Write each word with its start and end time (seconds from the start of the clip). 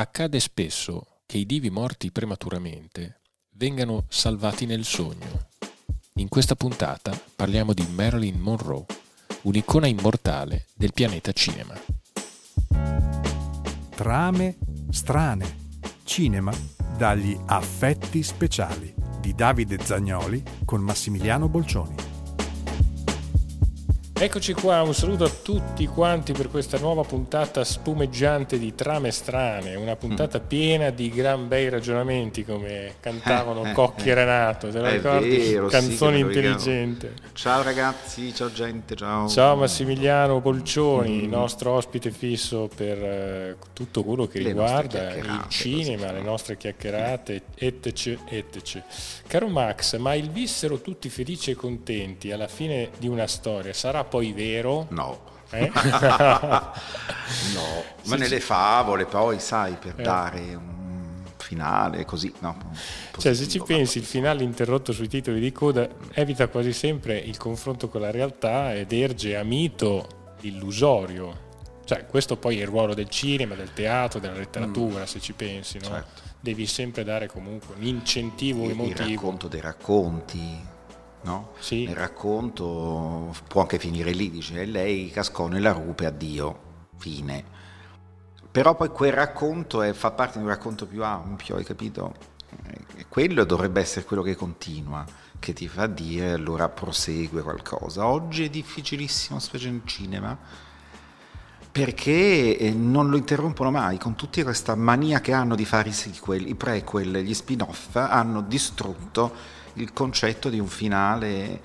accade 0.00 0.40
spesso 0.40 1.20
che 1.26 1.38
i 1.38 1.46
divi 1.46 1.70
morti 1.70 2.10
prematuramente 2.10 3.20
vengano 3.54 4.06
salvati 4.08 4.66
nel 4.66 4.84
sogno. 4.84 5.48
In 6.14 6.28
questa 6.28 6.54
puntata 6.54 7.18
parliamo 7.36 7.72
di 7.72 7.86
Marilyn 7.94 8.38
Monroe, 8.38 8.84
un'icona 9.42 9.86
immortale 9.86 10.66
del 10.74 10.92
pianeta 10.92 11.32
cinema. 11.32 11.74
Trame 13.90 14.58
strane. 14.90 15.58
Cinema 16.04 16.52
dagli 16.96 17.38
affetti 17.46 18.22
speciali 18.22 18.92
di 19.20 19.34
Davide 19.34 19.78
Zagnoli 19.82 20.42
con 20.64 20.80
Massimiliano 20.80 21.48
Bolcioni. 21.48 22.09
Eccoci 24.22 24.52
qua, 24.52 24.82
un 24.82 24.92
saluto 24.92 25.24
a 25.24 25.30
tutti 25.30 25.86
quanti 25.86 26.32
per 26.32 26.50
questa 26.50 26.76
nuova 26.76 27.04
puntata 27.04 27.64
spumeggiante 27.64 28.58
di 28.58 28.74
Trame 28.74 29.10
Strane, 29.12 29.76
una 29.76 29.96
puntata 29.96 30.38
mm. 30.38 30.46
piena 30.46 30.90
di 30.90 31.08
gran 31.08 31.48
bei 31.48 31.70
ragionamenti 31.70 32.44
come 32.44 32.96
cantavano 33.00 33.64
eh, 33.70 33.72
Cocchi 33.72 34.08
eh, 34.08 34.10
e 34.10 34.14
Renato, 34.14 34.68
te 34.68 34.78
lo 34.78 34.90
ricordi? 34.90 35.38
Vero, 35.38 35.68
Canzoni 35.68 36.16
sì, 36.16 36.20
intelligenti. 36.20 37.08
Ciao 37.32 37.62
ragazzi, 37.62 38.34
ciao 38.34 38.52
gente, 38.52 38.94
ciao. 38.94 39.26
Ciao 39.26 39.56
Massimiliano 39.56 40.42
Polcioni, 40.42 41.26
mm. 41.26 41.30
nostro 41.30 41.70
ospite 41.70 42.10
fisso 42.10 42.68
per 42.76 43.56
uh, 43.58 43.64
tutto 43.72 44.04
quello 44.04 44.26
che 44.26 44.40
le 44.40 44.48
riguarda 44.48 45.14
il 45.14 45.44
cinema, 45.48 46.12
le 46.12 46.20
nostre 46.20 46.58
chiacchierate, 46.58 47.44
etc, 47.54 48.18
etc. 48.28 48.82
Caro 49.26 49.48
Max, 49.48 49.96
ma 49.96 50.12
il 50.12 50.28
vissero 50.28 50.82
tutti 50.82 51.08
felici 51.08 51.52
e 51.52 51.54
contenti 51.54 52.30
alla 52.32 52.48
fine 52.48 52.90
di 52.98 53.08
una 53.08 53.26
storia 53.26 53.72
sarà 53.72 54.08
poi 54.10 54.32
vero? 54.32 54.86
No. 54.90 55.28
Eh? 55.50 55.70
no, 55.72 56.72
ma 58.04 58.16
nelle 58.16 58.40
favole 58.40 59.06
poi 59.06 59.40
sai 59.40 59.74
per 59.74 59.94
eh. 59.96 60.02
dare 60.02 60.54
un 60.54 60.70
finale 61.36 62.04
così, 62.04 62.32
no? 62.40 62.56
Cioè 63.16 63.34
se 63.34 63.48
ci 63.48 63.60
pensi 63.60 63.98
il 63.98 64.04
finale 64.04 64.44
interrotto 64.44 64.92
sui 64.92 65.08
titoli 65.08 65.40
di 65.40 65.50
coda 65.50 65.88
evita 66.12 66.46
quasi 66.48 66.72
sempre 66.72 67.18
il 67.18 67.36
confronto 67.36 67.88
con 67.88 68.00
la 68.00 68.10
realtà 68.10 68.74
ed 68.74 68.92
erge 68.92 69.36
a 69.36 69.42
mito 69.42 70.34
illusorio. 70.42 71.48
Cioè 71.84 72.06
questo 72.06 72.36
poi 72.36 72.58
è 72.58 72.62
il 72.62 72.68
ruolo 72.68 72.94
del 72.94 73.08
cinema, 73.08 73.56
del 73.56 73.72
teatro, 73.72 74.20
della 74.20 74.34
letteratura 74.34 75.02
mm. 75.02 75.06
se 75.06 75.20
ci 75.20 75.32
pensi, 75.32 75.78
no? 75.78 75.88
Certo. 75.88 76.22
Devi 76.38 76.66
sempre 76.66 77.02
dare 77.02 77.26
comunque 77.26 77.74
un 77.76 77.84
incentivo 77.84 78.64
il, 78.64 78.70
emotivo. 78.70 79.02
Il 79.02 79.14
racconto 79.14 79.48
dei 79.48 79.60
racconti, 79.60 80.58
no? 81.22 81.52
Sì. 81.58 81.82
Il 81.82 81.94
racconto 81.94 83.34
può 83.46 83.62
anche 83.62 83.78
finire 83.78 84.12
lì, 84.12 84.30
dice 84.30 84.64
lei 84.64 85.10
cascò 85.10 85.46
nella 85.48 85.72
rupe, 85.72 86.06
addio, 86.06 86.60
fine. 86.96 87.58
Però 88.50 88.74
poi 88.74 88.88
quel 88.88 89.12
racconto 89.12 89.82
è, 89.82 89.92
fa 89.92 90.10
parte 90.10 90.38
di 90.38 90.44
un 90.44 90.50
racconto 90.50 90.86
più 90.86 91.04
ampio, 91.04 91.56
hai 91.56 91.64
capito? 91.64 92.14
E 92.96 93.06
quello 93.08 93.44
dovrebbe 93.44 93.80
essere 93.80 94.04
quello 94.04 94.22
che 94.22 94.34
continua, 94.34 95.04
che 95.38 95.52
ti 95.52 95.68
fa 95.68 95.86
dire 95.86 96.32
allora 96.32 96.68
prosegue 96.68 97.42
qualcosa. 97.42 98.06
Oggi 98.06 98.44
è 98.44 98.50
difficilissimo, 98.50 99.38
specie 99.38 99.68
in 99.68 99.82
cinema, 99.84 100.36
perché 101.70 102.58
eh, 102.58 102.72
non 102.72 103.08
lo 103.08 103.16
interrompono 103.16 103.70
mai, 103.70 103.98
con 103.98 104.16
tutta 104.16 104.42
questa 104.42 104.74
mania 104.74 105.20
che 105.20 105.32
hanno 105.32 105.54
di 105.54 105.64
fare 105.64 105.90
i 105.90 105.92
sequel, 105.92 106.48
i 106.48 106.56
prequel, 106.56 107.18
gli 107.18 107.34
spin-off, 107.34 107.94
hanno 107.94 108.42
distrutto 108.42 109.58
il 109.74 109.92
concetto 109.92 110.48
di 110.48 110.58
un 110.58 110.66
finale 110.66 111.60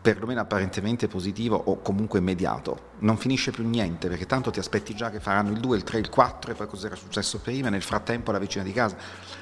perlomeno 0.00 0.40
apparentemente 0.40 1.06
positivo 1.06 1.56
o 1.56 1.80
comunque 1.80 2.18
immediato. 2.18 2.92
Non 3.00 3.16
finisce 3.18 3.50
più 3.50 3.68
niente 3.68 4.08
perché 4.08 4.26
tanto 4.26 4.50
ti 4.50 4.58
aspetti 4.58 4.94
già 4.94 5.10
che 5.10 5.20
faranno 5.20 5.50
il 5.50 5.60
2, 5.60 5.76
il 5.76 5.82
3, 5.82 5.98
il 5.98 6.08
4 6.08 6.52
e 6.52 6.54
poi 6.54 6.66
cosa 6.66 6.86
era 6.86 6.96
successo 6.96 7.38
prima, 7.40 7.68
nel 7.68 7.82
frattempo 7.82 8.32
la 8.32 8.38
vicina 8.38 8.64
di 8.64 8.72
casa. 8.72 8.96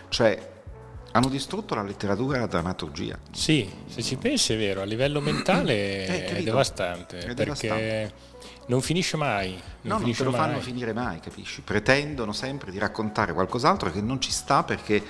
Cioè 0.08 0.54
hanno 1.12 1.28
distrutto 1.28 1.74
la 1.74 1.82
letteratura 1.82 2.36
e 2.36 2.40
la 2.40 2.46
drammaturgia. 2.46 3.18
Sì, 3.30 3.70
se 3.86 4.02
ci 4.02 4.16
pensi 4.16 4.52
è 4.52 4.56
vero, 4.58 4.82
a 4.82 4.84
livello 4.84 5.20
mentale 5.20 5.72
eh, 6.06 6.24
è, 6.26 6.42
devastante 6.42 7.18
è 7.18 7.34
perché 7.34 7.44
devastante. 7.44 8.12
non 8.66 8.82
finisce 8.82 9.16
mai. 9.16 9.52
Non 9.82 9.92
no, 9.92 9.98
finisce 10.00 10.24
non 10.24 10.32
te 10.32 10.38
lo 10.38 10.42
mai. 10.42 10.52
fanno 10.52 10.62
finire 10.64 10.92
mai, 10.92 11.20
capisci? 11.20 11.62
Pretendono 11.62 12.32
sempre 12.32 12.70
di 12.70 12.78
raccontare 12.78 13.32
qualcos'altro 13.32 13.90
che 13.90 14.00
non 14.00 14.20
ci 14.20 14.30
sta 14.30 14.62
perché 14.62 15.02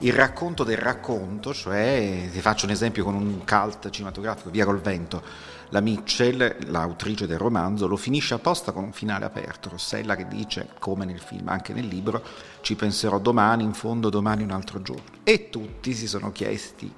il 0.00 0.12
racconto 0.12 0.64
del 0.64 0.78
racconto, 0.78 1.52
cioè 1.52 2.28
ti 2.32 2.40
faccio 2.40 2.64
un 2.64 2.72
esempio 2.72 3.04
con 3.04 3.14
un 3.14 3.44
cult 3.44 3.90
cinematografico, 3.90 4.50
Via 4.50 4.64
col 4.64 4.80
vento, 4.80 5.22
la 5.70 5.80
Mitchell, 5.80 6.70
l'autrice 6.70 7.26
del 7.26 7.38
romanzo, 7.38 7.86
lo 7.86 7.96
finisce 7.96 8.34
apposta 8.34 8.72
con 8.72 8.84
un 8.84 8.92
finale 8.92 9.26
aperto, 9.26 9.68
Rossella 9.68 10.16
che 10.16 10.26
dice, 10.26 10.70
come 10.78 11.04
nel 11.04 11.20
film, 11.20 11.48
anche 11.48 11.74
nel 11.74 11.86
libro, 11.86 12.22
ci 12.62 12.76
penserò 12.76 13.18
domani, 13.18 13.62
in 13.62 13.74
fondo 13.74 14.08
domani 14.08 14.42
un 14.42 14.52
altro 14.52 14.80
giorno. 14.80 15.04
E 15.22 15.50
tutti 15.50 15.92
si 15.92 16.08
sono 16.08 16.32
chiesti, 16.32 16.90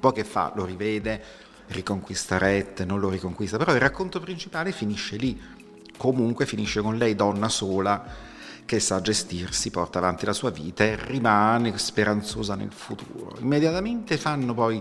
poi 0.00 0.12
che 0.12 0.24
fa? 0.24 0.52
Lo 0.56 0.64
rivede, 0.64 1.22
riconquista 1.68 2.36
Rette, 2.36 2.84
non 2.84 2.98
lo 2.98 3.08
riconquista, 3.08 3.58
però 3.58 3.72
il 3.72 3.80
racconto 3.80 4.18
principale 4.18 4.72
finisce 4.72 5.16
lì, 5.16 5.40
comunque 5.96 6.46
finisce 6.46 6.80
con 6.80 6.98
lei 6.98 7.14
donna 7.14 7.48
sola, 7.48 8.28
che 8.70 8.78
sa 8.78 9.00
gestirsi, 9.00 9.68
porta 9.70 9.98
avanti 9.98 10.24
la 10.24 10.32
sua 10.32 10.50
vita 10.50 10.84
e 10.84 10.96
rimane 10.96 11.76
speranzosa 11.76 12.54
nel 12.54 12.70
futuro. 12.70 13.36
Immediatamente 13.40 14.16
fanno 14.16 14.54
poi 14.54 14.80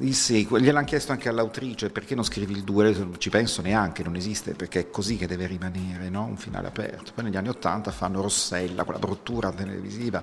il 0.00 0.14
sequel, 0.14 0.62
gliel'hanno 0.62 0.84
chiesto 0.84 1.10
anche 1.10 1.30
all'autrice 1.30 1.88
perché 1.88 2.14
non 2.14 2.24
scrivi 2.24 2.52
il 2.52 2.62
2, 2.62 3.12
ci 3.16 3.30
penso 3.30 3.62
neanche, 3.62 4.02
non 4.02 4.16
esiste 4.16 4.52
perché 4.52 4.80
è 4.80 4.90
così 4.90 5.16
che 5.16 5.26
deve 5.26 5.46
rimanere, 5.46 6.10
no? 6.10 6.24
un 6.24 6.36
finale 6.36 6.66
aperto. 6.66 7.12
Poi 7.14 7.24
negli 7.24 7.38
anni 7.38 7.48
Ottanta 7.48 7.90
fanno 7.90 8.20
Rossella, 8.20 8.84
quella 8.84 8.98
bruttura 8.98 9.50
televisiva 9.50 10.22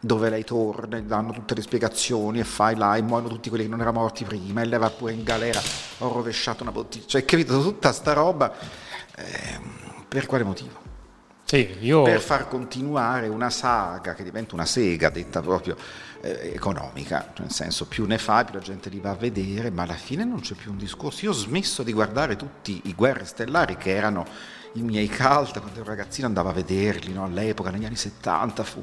dove 0.00 0.30
lei 0.30 0.44
torna 0.44 0.96
e 0.96 1.02
danno 1.02 1.32
tutte 1.32 1.54
le 1.54 1.60
spiegazioni 1.60 2.40
e 2.40 2.44
fai 2.44 2.76
là 2.76 2.96
e 2.96 3.02
muoiono 3.02 3.28
tutti 3.28 3.50
quelli 3.50 3.64
che 3.64 3.70
non 3.70 3.82
erano 3.82 4.00
morti 4.00 4.24
prima 4.24 4.62
e 4.62 4.64
lei 4.64 4.78
va 4.78 4.88
pure 4.88 5.12
in 5.12 5.22
galera, 5.22 5.60
ho 5.98 6.08
rovesciato 6.10 6.62
una 6.62 6.72
bottiglia, 6.72 7.04
cioè 7.08 7.26
capito 7.26 7.60
tutta 7.60 7.92
sta 7.92 8.14
roba, 8.14 8.54
eh, 9.16 9.60
per 10.08 10.24
quale 10.24 10.44
motivo? 10.44 10.92
Sì, 11.44 11.76
io... 11.80 12.02
per 12.02 12.20
far 12.20 12.48
continuare 12.48 13.28
una 13.28 13.50
saga 13.50 14.14
che 14.14 14.24
diventa 14.24 14.54
una 14.54 14.64
sega 14.64 15.10
detta 15.10 15.42
proprio 15.42 15.76
eh, 16.22 16.52
economica, 16.54 17.32
nel 17.38 17.50
senso 17.50 17.86
più 17.86 18.06
ne 18.06 18.16
fa 18.16 18.44
più 18.44 18.54
la 18.54 18.60
gente 18.60 18.88
li 18.88 18.98
va 18.98 19.10
a 19.10 19.14
vedere, 19.14 19.70
ma 19.70 19.82
alla 19.82 19.92
fine 19.92 20.24
non 20.24 20.40
c'è 20.40 20.54
più 20.54 20.70
un 20.70 20.78
discorso. 20.78 21.26
Io 21.26 21.32
ho 21.32 21.34
smesso 21.34 21.82
di 21.82 21.92
guardare 21.92 22.36
tutti 22.36 22.80
i 22.84 22.94
Guerre 22.94 23.26
Stellari 23.26 23.76
che 23.76 23.94
erano 23.94 24.26
i 24.74 24.82
miei 24.82 25.08
cult 25.08 25.60
quando 25.60 25.80
ero 25.80 25.88
ragazzino 25.88 26.26
andavo 26.26 26.48
a 26.48 26.52
vederli, 26.52 27.12
no? 27.12 27.24
all'epoca 27.24 27.70
negli 27.70 27.84
anni 27.84 27.96
70 27.96 28.64
fu 28.64 28.82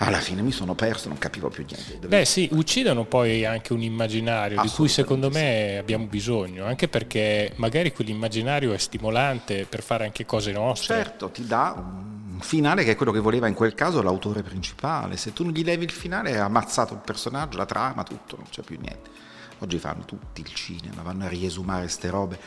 alla 0.00 0.20
fine 0.20 0.42
mi 0.42 0.52
sono 0.52 0.74
perso, 0.74 1.08
non 1.08 1.18
capivo 1.18 1.48
più 1.48 1.64
niente. 1.68 2.06
Beh 2.06 2.24
sì, 2.24 2.48
uccidono 2.52 3.04
poi 3.04 3.44
anche 3.44 3.72
un 3.72 3.82
immaginario 3.82 4.60
di 4.62 4.68
cui 4.68 4.88
secondo 4.88 5.28
me 5.28 5.76
abbiamo 5.76 6.06
bisogno, 6.06 6.64
anche 6.64 6.86
perché 6.88 7.52
magari 7.56 7.92
quell'immaginario 7.92 8.72
è 8.72 8.78
stimolante 8.78 9.66
per 9.68 9.82
fare 9.82 10.04
anche 10.04 10.24
cose 10.24 10.52
nostre. 10.52 10.94
Certo, 10.94 11.30
ti 11.30 11.44
dà 11.44 11.74
un 11.76 12.38
finale 12.40 12.84
che 12.84 12.92
è 12.92 12.96
quello 12.96 13.10
che 13.10 13.18
voleva 13.18 13.48
in 13.48 13.54
quel 13.54 13.74
caso 13.74 14.00
l'autore 14.00 14.42
principale. 14.42 15.16
Se 15.16 15.32
tu 15.32 15.42
non 15.42 15.52
gli 15.52 15.64
levi 15.64 15.84
il 15.84 15.90
finale 15.90 16.30
hai 16.30 16.38
ammazzato 16.38 16.94
il 16.94 17.00
personaggio, 17.04 17.56
la 17.56 17.66
trama, 17.66 18.04
tutto, 18.04 18.36
non 18.36 18.46
c'è 18.50 18.62
più 18.62 18.78
niente. 18.80 19.10
Oggi 19.58 19.78
fanno 19.78 20.04
tutti 20.04 20.42
il 20.42 20.54
cinema, 20.54 21.02
vanno 21.02 21.24
a 21.24 21.28
riesumare 21.28 21.88
ste 21.88 22.08
robe. 22.08 22.38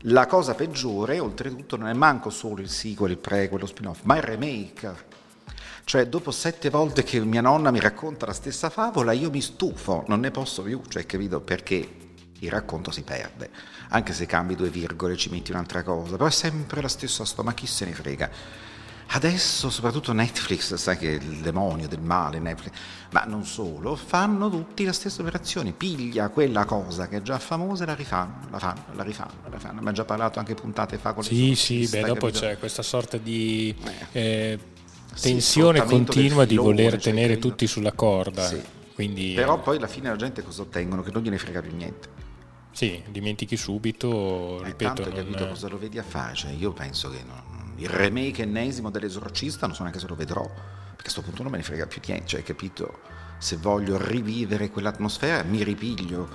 La 0.00 0.26
cosa 0.26 0.54
peggiore, 0.54 1.18
oltretutto, 1.18 1.78
non 1.78 1.88
è 1.88 1.94
manco 1.94 2.28
solo 2.28 2.60
il 2.60 2.68
sequel, 2.68 3.12
il 3.12 3.18
prequel, 3.18 3.60
lo 3.60 3.66
spin-off, 3.66 4.02
ma 4.02 4.16
il 4.16 4.22
remake 4.22 4.94
cioè, 5.86 6.08
dopo 6.08 6.32
sette 6.32 6.68
volte 6.68 7.04
che 7.04 7.20
mia 7.20 7.40
nonna 7.40 7.70
mi 7.70 7.78
racconta 7.78 8.26
la 8.26 8.32
stessa 8.32 8.70
favola, 8.70 9.12
io 9.12 9.30
mi 9.30 9.40
stufo, 9.40 10.02
non 10.08 10.18
ne 10.18 10.32
posso 10.32 10.62
più, 10.62 10.82
cioè, 10.88 11.06
capito? 11.06 11.40
Perché 11.40 11.88
il 12.40 12.50
racconto 12.50 12.90
si 12.90 13.04
perde. 13.04 13.50
Anche 13.90 14.12
se 14.12 14.26
cambi 14.26 14.56
due 14.56 14.68
virgole, 14.68 15.16
ci 15.16 15.30
metti 15.30 15.52
un'altra 15.52 15.84
cosa, 15.84 16.16
però 16.16 16.26
è 16.26 16.32
sempre 16.32 16.82
la 16.82 16.88
stessa 16.88 17.24
storia, 17.24 17.52
ma 17.52 17.54
chi 17.54 17.68
se 17.68 17.84
ne 17.84 17.92
frega? 17.92 18.30
Adesso, 19.10 19.70
soprattutto 19.70 20.12
Netflix, 20.12 20.74
sai 20.74 20.98
che 20.98 21.08
è 21.08 21.14
il 21.22 21.36
demonio 21.36 21.86
del 21.86 22.00
male, 22.00 22.40
Netflix, 22.40 22.72
ma 23.12 23.22
non 23.22 23.44
solo, 23.44 23.94
fanno 23.94 24.50
tutti 24.50 24.84
la 24.84 24.92
stessa 24.92 25.22
operazione, 25.22 25.70
piglia 25.70 26.30
quella 26.30 26.64
cosa 26.64 27.06
che 27.06 27.18
è 27.18 27.22
già 27.22 27.38
famosa 27.38 27.84
e 27.84 27.86
la 27.86 27.94
rifanno, 27.94 28.48
la 28.50 28.58
fanno, 28.58 28.86
la 28.94 29.04
rifanno, 29.04 29.48
la 29.48 29.58
fanno. 29.60 29.80
Ma 29.82 29.92
già 29.92 30.04
parlato 30.04 30.40
anche 30.40 30.54
puntate 30.54 30.98
fa 30.98 31.12
con 31.12 31.22
le 31.22 31.28
Sì, 31.28 31.54
sì, 31.54 31.86
beh, 31.88 32.00
dopo 32.00 32.26
capito? 32.26 32.40
c'è 32.40 32.58
questa 32.58 32.82
sorta 32.82 33.18
di... 33.18 33.72
Eh. 34.10 34.20
Eh, 34.20 34.58
tensione 35.20 35.84
continua 35.84 36.44
di 36.44 36.56
voler 36.56 36.92
cioè, 36.92 37.00
tenere 37.00 37.32
credo. 37.34 37.48
tutti 37.48 37.66
sulla 37.66 37.92
corda. 37.92 38.46
Sì. 38.46 38.62
Quindi, 38.94 39.34
Però 39.34 39.60
poi 39.60 39.76
alla 39.76 39.88
fine 39.88 40.08
la 40.08 40.16
gente 40.16 40.42
cosa 40.42 40.62
ottengono? 40.62 41.02
Che 41.02 41.10
non 41.10 41.22
gliene 41.22 41.36
frega 41.36 41.60
più 41.60 41.74
niente. 41.76 42.08
Sì, 42.72 43.02
dimentichi 43.08 43.56
subito, 43.56 44.60
eh, 44.60 44.64
ripeto. 44.66 45.02
Tanto 45.02 45.10
non... 45.10 45.14
capito 45.14 45.48
cosa 45.48 45.68
lo 45.68 45.78
vedi 45.78 45.98
a 45.98 46.02
fare, 46.02 46.34
cioè, 46.34 46.50
io 46.52 46.72
penso 46.72 47.10
che 47.10 47.22
non... 47.26 47.72
il 47.76 47.88
remake 47.88 48.42
ennesimo 48.42 48.90
dell'esorcista 48.90 49.66
non 49.66 49.74
so 49.74 49.82
neanche 49.82 49.98
se 49.98 50.06
lo 50.06 50.14
vedrò, 50.14 50.42
perché 50.42 50.98
a 50.98 51.02
questo 51.02 51.22
punto 51.22 51.42
non 51.42 51.52
me 51.52 51.58
ne 51.58 51.62
frega 51.62 51.86
più 51.86 52.00
niente, 52.06 52.26
cioè 52.26 52.42
capito? 52.42 53.00
Se 53.38 53.56
voglio 53.56 53.98
rivivere 54.02 54.70
quell'atmosfera 54.70 55.42
mi 55.42 55.62
ripiglio 55.62 56.28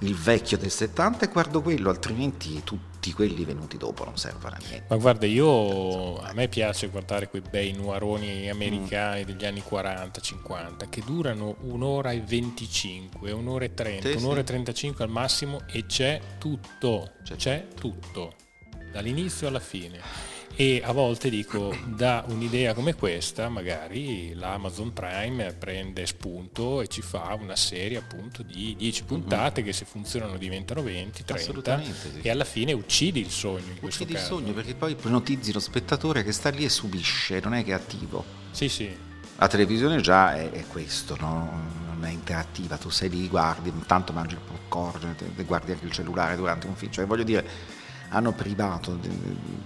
il 0.00 0.14
vecchio 0.14 0.56
del 0.56 0.70
70 0.70 1.26
e 1.26 1.28
guardo 1.28 1.60
quello, 1.60 1.90
altrimenti 1.90 2.62
tutti 2.62 3.12
quelli 3.12 3.44
venuti 3.44 3.76
dopo 3.76 4.04
non 4.04 4.16
servono 4.16 4.54
a 4.54 4.58
niente. 4.58 4.86
Ma 4.88 4.96
guarda, 4.96 5.26
io 5.26 6.18
a 6.20 6.32
me 6.32 6.48
piace 6.48 6.88
guardare 6.88 7.28
quei 7.28 7.42
bei 7.42 7.72
nuaroni 7.72 8.48
americani 8.48 9.22
mm. 9.22 9.24
degli 9.24 9.44
anni 9.44 9.62
40-50 9.68 10.88
che 10.88 11.02
durano 11.04 11.56
un'ora 11.62 12.12
e 12.12 12.20
25, 12.20 13.32
un'ora 13.32 13.64
e 13.64 13.74
30, 13.74 14.08
sì, 14.08 14.16
un'ora 14.16 14.34
sì. 14.34 14.40
e 14.40 14.44
35 14.44 15.04
al 15.04 15.10
massimo 15.10 15.62
e 15.66 15.86
c'è 15.86 16.20
tutto, 16.38 17.12
c'è, 17.24 17.36
c'è 17.36 17.66
tutto, 17.74 18.34
dall'inizio 18.92 19.48
alla 19.48 19.60
fine 19.60 20.36
e 20.60 20.82
a 20.84 20.90
volte 20.90 21.30
dico 21.30 21.72
da 21.84 22.24
un'idea 22.26 22.74
come 22.74 22.96
questa 22.96 23.48
magari 23.48 24.34
l'Amazon 24.34 24.92
Prime 24.92 25.52
prende 25.52 26.04
spunto 26.04 26.80
e 26.80 26.88
ci 26.88 27.00
fa 27.00 27.38
una 27.40 27.54
serie 27.54 27.96
appunto 27.96 28.42
di 28.42 28.74
10 28.76 29.04
puntate 29.04 29.60
mm-hmm. 29.60 29.70
che 29.70 29.72
se 29.72 29.84
funzionano 29.84 30.36
diventano 30.36 30.82
20, 30.82 31.22
30 31.24 31.82
sì. 31.82 32.18
e 32.22 32.30
alla 32.30 32.42
fine 32.42 32.72
uccidi 32.72 33.20
il 33.20 33.30
sogno 33.30 33.70
in 33.70 33.78
uccidi 33.80 34.14
caso. 34.14 34.34
il 34.34 34.40
sogno 34.40 34.52
perché 34.52 34.74
poi 34.74 34.90
ipnotizzi 34.92 35.52
lo 35.52 35.60
spettatore 35.60 36.24
che 36.24 36.32
sta 36.32 36.48
lì 36.48 36.64
e 36.64 36.68
subisce, 36.68 37.38
non 37.38 37.54
è 37.54 37.62
che 37.62 37.70
è 37.70 37.74
attivo. 37.74 38.24
Sì, 38.50 38.68
sì. 38.68 38.92
La 39.36 39.46
televisione 39.46 40.00
già 40.00 40.34
è, 40.34 40.50
è 40.50 40.66
questo, 40.66 41.16
no? 41.20 41.86
non 41.86 42.04
è 42.04 42.10
interattiva, 42.10 42.76
tu 42.78 42.90
sei 42.90 43.10
lì, 43.10 43.28
guardi, 43.28 43.68
intanto 43.68 44.12
mangi 44.12 44.34
il 44.34 44.40
popcorn, 44.40 45.14
guardi 45.46 45.70
anche 45.70 45.84
il 45.84 45.92
cellulare 45.92 46.34
durante 46.34 46.66
un 46.66 46.74
film, 46.74 46.90
cioè 46.90 47.06
voglio 47.06 47.22
dire 47.22 47.76
hanno 48.10 48.32
privato 48.32 48.94
de, 48.94 49.08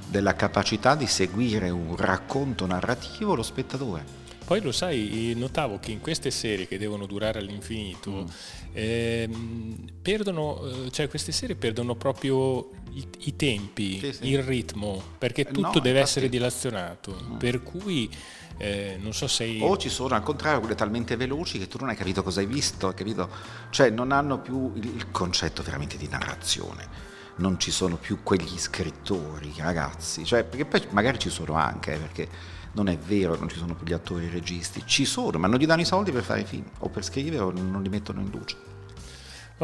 della 0.08 0.34
capacità 0.34 0.94
di 0.94 1.06
seguire 1.06 1.70
un 1.70 1.96
racconto 1.96 2.66
narrativo 2.66 3.34
lo 3.34 3.42
spettatore. 3.42 4.20
Poi 4.44 4.60
lo 4.60 4.72
sai, 4.72 5.32
notavo 5.36 5.78
che 5.78 5.92
in 5.92 6.00
queste 6.00 6.30
serie 6.30 6.66
che 6.66 6.76
devono 6.76 7.06
durare 7.06 7.38
all'infinito, 7.38 8.10
mm. 8.10 8.26
ehm, 8.72 9.76
perdono, 10.02 10.66
eh, 10.66 10.90
cioè 10.90 11.08
queste 11.08 11.32
serie 11.32 11.54
perdono 11.54 11.94
proprio 11.94 12.68
i, 12.90 13.06
i 13.20 13.36
tempi, 13.36 13.98
sì, 14.00 14.12
sì. 14.12 14.28
il 14.28 14.42
ritmo, 14.42 15.02
perché 15.16 15.44
tutto 15.44 15.60
no, 15.60 15.72
deve 15.74 16.00
infatti... 16.00 16.00
essere 16.00 16.28
dilazionato. 16.28 17.18
Mm. 17.22 17.36
Per 17.36 17.62
cui 17.62 18.10
eh, 18.58 18.98
non 19.00 19.14
so 19.14 19.28
se... 19.28 19.58
O 19.62 19.76
ci 19.76 19.88
sono 19.88 20.16
al 20.16 20.22
contrario 20.22 20.58
quelle 20.58 20.74
talmente 20.74 21.16
veloci 21.16 21.58
che 21.58 21.68
tu 21.68 21.78
non 21.78 21.88
hai 21.88 21.96
capito 21.96 22.22
cosa 22.22 22.40
hai 22.40 22.46
visto, 22.46 22.88
hai 22.88 22.94
capito? 22.94 23.30
Cioè 23.70 23.90
non 23.90 24.10
hanno 24.12 24.40
più 24.40 24.72
il 24.74 25.10
concetto 25.12 25.62
veramente 25.62 25.96
di 25.96 26.08
narrazione 26.08 27.11
non 27.42 27.58
ci 27.58 27.72
sono 27.72 27.96
più 27.96 28.22
quegli 28.22 28.56
scrittori, 28.56 29.52
ragazzi, 29.58 30.24
cioè, 30.24 30.44
perché 30.44 30.64
poi 30.64 30.86
magari 30.90 31.18
ci 31.18 31.28
sono 31.28 31.54
anche, 31.54 31.94
eh, 31.94 31.98
perché 31.98 32.28
non 32.74 32.88
è 32.88 32.96
vero, 32.96 33.36
non 33.36 33.48
ci 33.48 33.58
sono 33.58 33.74
più 33.74 33.84
gli 33.84 33.92
attori 33.92 34.24
e 34.24 34.28
i 34.28 34.30
registi, 34.30 34.84
ci 34.86 35.04
sono, 35.04 35.38
ma 35.38 35.48
non 35.48 35.58
gli 35.58 35.66
danno 35.66 35.82
i 35.82 35.84
soldi 35.84 36.12
per 36.12 36.22
fare 36.22 36.42
i 36.42 36.44
film, 36.44 36.64
o 36.78 36.88
per 36.88 37.04
scrivere 37.04 37.42
o 37.42 37.50
non 37.50 37.82
li 37.82 37.88
mettono 37.88 38.20
in 38.20 38.30
luce. 38.30 38.71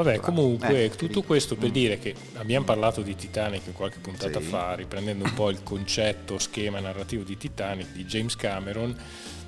Vabbè, 0.03 0.21
comunque, 0.21 0.85
eh, 0.85 0.91
tutto 0.91 1.23
questo 1.23 1.57
per 1.57 1.71
dire 1.71 1.99
che 1.99 2.15
abbiamo 2.35 2.65
parlato 2.65 3.03
di 3.03 3.17
Titanic 3.17 3.73
qualche 3.73 3.99
puntata 3.99 4.41
sì. 4.41 4.47
fa, 4.47 4.75
riprendendo 4.75 5.25
un 5.25 5.35
po' 5.35 5.51
il 5.51 5.63
concetto, 5.65 6.39
schema 6.39 6.79
narrativo 6.79 7.25
di 7.25 7.37
Titanic 7.37 7.93
di 7.93 8.05
James 8.05 8.37
Cameron 8.37 8.97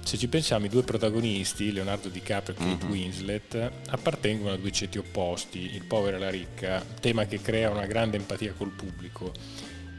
se 0.03 0.17
ci 0.17 0.29
pensiamo, 0.29 0.67
i 0.67 0.69
due 0.69 0.83
protagonisti, 0.83 1.71
Leonardo 1.71 2.09
DiCaprio 2.09 2.57
e 2.57 2.59
Kate 2.59 2.85
mm-hmm. 2.85 2.91
Winslet, 2.91 3.71
appartengono 3.91 4.55
a 4.55 4.57
due 4.57 4.73
ceti 4.73 4.99
opposti, 4.99 5.75
il 5.75 5.85
povero 5.85 6.17
e 6.17 6.19
la 6.19 6.31
ricca, 6.31 6.85
tema 7.01 7.27
che 7.27 7.41
crea 7.41 7.71
una 7.71 7.87
grande 7.87 8.17
empatia 8.17 8.55
col 8.57 8.71
pubblico. 8.71 9.33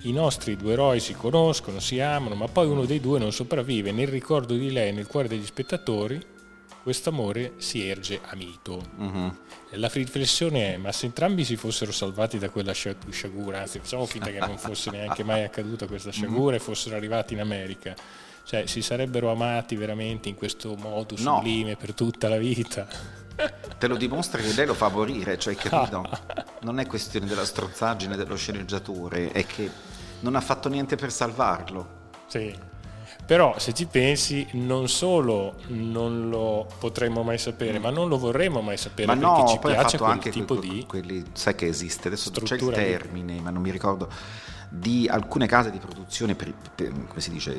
I 0.02 0.12
nostri 0.12 0.58
due 0.58 0.74
eroi 0.74 1.00
si 1.00 1.14
conoscono, 1.14 1.80
si 1.80 2.02
amano, 2.02 2.36
ma 2.36 2.48
poi 2.48 2.68
uno 2.68 2.86
dei 2.86 3.00
due 3.00 3.20
non 3.20 3.32
sopravvive. 3.32 3.92
Nel 3.92 4.08
ricordo 4.08 4.56
di 4.56 4.72
lei, 4.72 4.92
nel 4.92 5.08
cuore 5.08 5.28
degli 5.28 5.46
spettatori, 5.46 6.20
questo 6.82 7.10
amore 7.10 7.54
si 7.58 7.88
erge 7.88 8.20
a 8.24 8.36
mito. 8.36 8.82
Mm-hmm. 9.00 9.28
La 9.72 9.90
riflessione 9.94 10.74
è: 10.74 10.78
ma 10.78 10.92
se 10.92 11.06
entrambi 11.06 11.44
si 11.44 11.56
fossero 11.56 11.92
salvati 11.92 12.38
da 12.38 12.50
quella 12.50 12.74
sciagura, 12.74 13.62
anzi, 13.62 13.80
facciamo 13.80 14.06
finta 14.06 14.32
che 14.32 14.40
non 14.40 14.58
fosse 14.58 14.90
neanche 14.92 15.24
mai 15.24 15.44
accaduta 15.44 15.88
questa 15.88 16.10
mm-hmm. 16.10 16.18
sciagura 16.18 16.52
mm-hmm. 16.52 16.56
e 16.56 16.60
fossero 16.60 16.96
arrivati 16.96 17.34
in 17.34 17.40
America 17.40 17.96
cioè, 18.44 18.66
si 18.66 18.82
sarebbero 18.82 19.32
amati 19.32 19.76
veramente 19.76 20.30
in 20.30 20.36
questo 20.36 20.76
modo 20.76 21.16
sublime 21.16 21.72
no. 21.72 21.78
per 21.78 21.94
tutta 21.94 22.28
la 22.28 22.38
vita. 22.38 22.88
Te 23.78 23.88
lo 23.88 23.96
dimostra 23.96 24.42
che 24.42 24.54
lei 24.54 24.66
lo 24.66 24.74
fa 24.74 24.90
morire, 24.90 25.38
cioè, 25.38 25.56
capito? 25.56 26.08
Non 26.62 26.80
è 26.80 26.86
questione 26.86 27.26
della 27.26 27.46
strozzaggine 27.46 28.16
dello 28.16 28.36
sceneggiatore, 28.36 29.32
è 29.32 29.46
che 29.48 29.68
non 30.20 30.36
ha 30.36 30.42
fatto 30.42 30.70
niente 30.70 30.96
per 30.96 31.12
salvarlo. 31.12 32.10
Sì. 32.28 32.56
Però 33.26 33.58
se 33.60 33.74
ci 33.74 33.86
pensi, 33.86 34.46
non 34.52 34.90
solo 34.90 35.56
non 35.68 36.30
lo 36.30 36.68
potremmo 36.80 37.24
mai 37.24 37.38
sapere, 37.38 37.80
mm. 37.80 37.82
ma 37.82 37.90
non 37.90 38.10
lo 38.10 38.18
vorremmo 38.18 38.62
mai 38.62 38.78
sapere 38.78 39.08
ma 39.08 39.14
perché 39.14 39.42
no, 39.42 39.48
ci 39.48 39.60
piace 39.60 39.98
quel 39.98 40.10
anche 40.10 40.30
tipo 40.30 40.56
que- 40.56 40.68
di 40.68 40.86
quelli, 40.86 41.24
sai 41.34 41.56
che 41.56 41.68
esiste, 41.68 42.08
adesso 42.08 42.32
c'è 42.32 42.56
il 42.56 42.72
termine, 42.72 43.40
ma 43.40 43.50
non 43.50 43.62
mi 43.62 43.72
ricordo 43.72 44.10
di 44.74 45.08
alcune 45.10 45.48
case 45.48 45.70
di 45.70 45.80
produzione, 45.80 46.34
per, 46.34 46.54
per, 46.74 46.92
come 47.08 47.20
si 47.20 47.30
dice, 47.30 47.54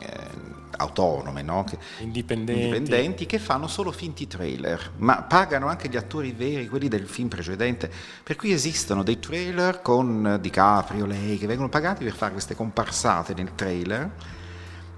eh, 0.00 0.28
autonome, 0.76 1.42
no? 1.42 1.64
che, 1.64 1.78
indipendenti. 1.98 2.62
indipendenti. 2.62 3.26
che 3.26 3.38
fanno 3.38 3.66
solo 3.66 3.90
finti 3.90 4.26
trailer, 4.26 4.92
ma 4.98 5.22
pagano 5.22 5.66
anche 5.66 5.88
gli 5.88 5.96
attori 5.96 6.32
veri, 6.32 6.68
quelli 6.68 6.88
del 6.88 7.08
film 7.08 7.28
precedente, 7.28 7.90
per 8.22 8.36
cui 8.36 8.52
esistono 8.52 9.02
dei 9.02 9.18
trailer 9.18 9.82
con 9.82 10.38
DiCaprio, 10.40 11.06
lei, 11.06 11.38
che 11.38 11.46
vengono 11.46 11.68
pagati 11.68 12.04
per 12.04 12.14
fare 12.14 12.32
queste 12.32 12.54
comparsate 12.54 13.34
nel 13.34 13.54
trailer. 13.54 14.10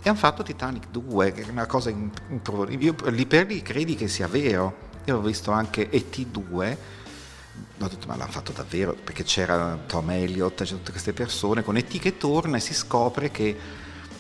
E 0.07 0.09
hanno 0.09 0.19
fatto 0.19 0.45
Titanic 0.45 0.87
2, 0.91 1.33
che 1.33 1.43
è 1.43 1.51
una 1.51 1.67
cosa 1.67 1.91
improbabile. 1.91 2.81
Io 2.81 2.95
lì 3.07 3.27
per 3.27 3.49
lì 3.49 3.61
credi 3.61 3.97
che 3.97 4.07
sia 4.07 4.29
vero. 4.29 4.77
Io 5.07 5.17
ho 5.17 5.21
visto 5.21 5.51
anche 5.51 5.91
ET2 5.91 6.77
ho 7.81 7.89
detto 7.89 8.07
ma 8.07 8.15
l'hanno 8.15 8.31
fatto 8.31 8.53
davvero 8.53 8.93
perché 8.93 9.25
c'era 9.25 9.77
Tom 9.85 10.09
Elliott, 10.11 10.59
c'erano 10.59 10.79
tutte 10.79 10.93
queste 10.93 11.13
persone 11.13 11.65
con 11.65 11.77
E.T. 11.77 11.99
che 11.99 12.19
torna 12.19 12.59
e 12.59 12.61
si 12.61 12.73
scopre 12.73 13.33
che 13.33 13.57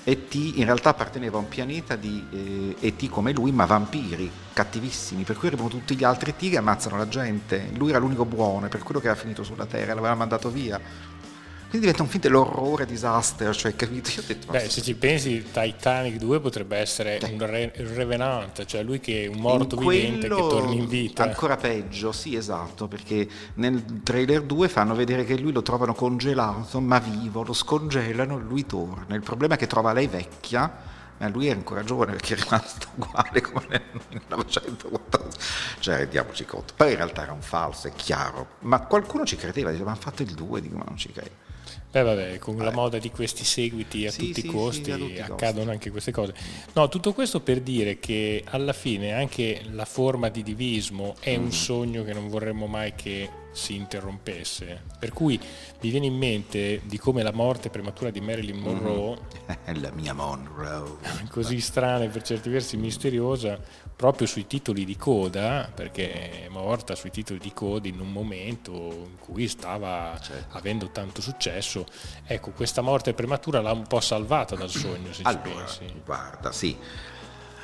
E.T. 0.02 0.34
in 0.56 0.64
realtà 0.64 0.88
apparteneva 0.88 1.36
a 1.36 1.40
un 1.40 1.48
pianeta 1.48 1.94
di 1.94 2.26
eh, 2.32 2.86
E.T. 2.88 3.08
come 3.08 3.32
lui 3.32 3.52
ma 3.52 3.64
vampiri 3.64 4.28
cattivissimi 4.52 5.22
per 5.22 5.36
cui 5.36 5.46
arrivano 5.48 5.68
tutti 5.68 5.94
gli 5.94 6.02
altri 6.02 6.30
E.T. 6.30 6.50
che 6.50 6.56
ammazzano 6.56 6.96
la 6.96 7.06
gente 7.06 7.70
lui 7.74 7.90
era 7.90 7.98
l'unico 7.98 8.24
buono 8.24 8.66
per 8.66 8.82
quello 8.82 9.00
che 9.00 9.06
era 9.06 9.16
finito 9.16 9.44
sulla 9.44 9.66
Terra 9.66 9.94
l'aveva 9.94 10.16
mandato 10.16 10.50
via 10.50 10.80
quindi 11.76 11.80
diventa 11.80 12.02
un 12.02 12.08
film 12.08 12.22
dell'orrore 12.22 12.86
disaster, 12.86 13.54
cioè 13.54 13.74
capito? 13.76 14.10
Io 14.10 14.20
ho 14.20 14.24
detto, 14.26 14.50
Beh, 14.50 14.68
se 14.68 14.82
ci 14.82 14.94
pensi, 14.94 15.44
Titanic 15.52 16.16
2 16.16 16.40
potrebbe 16.40 16.76
essere 16.78 17.18
eh. 17.18 17.32
un 17.32 17.46
re- 17.46 17.72
Revenant, 17.74 18.64
cioè 18.64 18.82
lui 18.82 19.00
che 19.00 19.24
è 19.24 19.26
un 19.26 19.40
morto 19.40 19.76
vivente 19.76 20.28
che 20.28 20.34
torna 20.34 20.72
in 20.72 20.86
vita. 20.86 21.24
Ancora 21.24 21.56
peggio, 21.56 22.12
sì, 22.12 22.34
esatto, 22.34 22.88
perché 22.88 23.28
nel 23.54 24.02
trailer 24.02 24.42
2 24.42 24.68
fanno 24.68 24.94
vedere 24.94 25.24
che 25.24 25.36
lui 25.36 25.52
lo 25.52 25.62
trovano 25.62 25.94
congelato, 25.94 26.80
ma 26.80 26.98
vivo, 26.98 27.42
lo 27.42 27.52
scongelano, 27.52 28.38
lui 28.38 28.64
torna. 28.64 29.14
Il 29.14 29.22
problema 29.22 29.54
è 29.54 29.58
che 29.58 29.66
trova 29.66 29.92
lei 29.92 30.06
vecchia 30.06 30.94
ma 31.18 31.28
lui 31.28 31.46
è 31.46 31.50
ancora 31.50 31.82
giovane 31.82 32.12
perché 32.12 32.34
è 32.34 32.42
rimasto 32.42 32.88
uguale 32.94 33.40
come 33.40 33.66
nel 33.70 34.02
1914 34.10 35.25
cioè 35.86 35.98
rendiamoci 35.98 36.44
conto 36.44 36.74
poi 36.76 36.90
in 36.90 36.96
realtà 36.96 37.22
era 37.22 37.32
un 37.32 37.42
falso 37.42 37.86
è 37.86 37.92
chiaro 37.94 38.54
ma 38.60 38.80
qualcuno 38.80 39.24
ci 39.24 39.36
credeva 39.36 39.70
diceva 39.70 39.90
ma 39.90 39.92
hanno 39.92 40.02
fatto 40.02 40.22
il 40.22 40.32
2 40.32 40.60
dico 40.60 40.76
ma 40.76 40.84
non 40.84 40.96
ci 40.96 41.12
credo 41.12 41.44
Beh, 41.88 42.02
vabbè, 42.02 42.38
con 42.38 42.56
la 42.58 42.72
moda 42.72 42.98
di 42.98 43.10
questi 43.10 43.42
seguiti 43.42 44.06
a 44.06 44.10
sì, 44.10 44.26
tutti 44.26 44.46
i 44.46 44.50
costi 44.50 44.92
sì, 44.92 44.98
tutti 44.98 45.18
accadono 45.18 45.54
costi. 45.54 45.70
anche 45.70 45.90
queste 45.90 46.12
cose. 46.12 46.34
No, 46.74 46.88
tutto 46.88 47.14
questo 47.14 47.40
per 47.40 47.60
dire 47.60 47.98
che 47.98 48.44
alla 48.48 48.74
fine 48.74 49.14
anche 49.14 49.62
la 49.70 49.86
forma 49.86 50.28
di 50.28 50.42
divismo 50.42 51.14
è 51.20 51.38
mm. 51.38 51.42
un 51.42 51.52
sogno 51.52 52.04
che 52.04 52.12
non 52.12 52.28
vorremmo 52.28 52.66
mai 52.66 52.94
che 52.94 53.30
si 53.56 53.74
interrompesse. 53.74 54.82
Per 54.98 55.12
cui 55.12 55.40
mi 55.80 55.90
viene 55.90 56.06
in 56.06 56.14
mente 56.14 56.82
di 56.84 56.98
come 56.98 57.22
la 57.22 57.32
morte 57.32 57.70
prematura 57.70 58.10
di 58.10 58.20
Marilyn 58.20 58.58
Monroe, 58.58 59.18
mm-hmm. 59.50 59.80
la 59.80 59.90
mia 59.92 60.12
Monroe, 60.12 60.98
così 61.30 61.60
strana 61.60 62.04
e 62.04 62.08
per 62.08 62.22
certi 62.22 62.50
versi 62.50 62.76
misteriosa, 62.76 63.58
proprio 63.96 64.26
sui 64.26 64.46
titoli 64.46 64.84
di 64.84 64.96
coda, 64.96 65.70
perché 65.74 66.44
è 66.44 66.48
morta 66.48 66.94
sui 66.94 67.10
titoli 67.10 67.38
di 67.38 67.52
coda 67.54 67.88
in 67.88 67.98
un 67.98 68.12
momento 68.12 68.72
in 68.72 69.18
cui 69.18 69.48
stava 69.48 70.18
certo. 70.22 70.58
avendo 70.58 70.90
tanto 70.90 71.22
successo. 71.22 71.86
Ecco, 72.26 72.50
questa 72.50 72.82
morte 72.82 73.14
prematura 73.14 73.62
l'ha 73.62 73.72
un 73.72 73.86
po' 73.86 74.00
salvata 74.00 74.54
dal 74.54 74.70
sogno, 74.70 75.14
se 75.14 75.22
allora, 75.22 75.66
ci 75.66 75.78
pensi. 75.78 76.00
Guarda, 76.04 76.52
sì. 76.52 76.76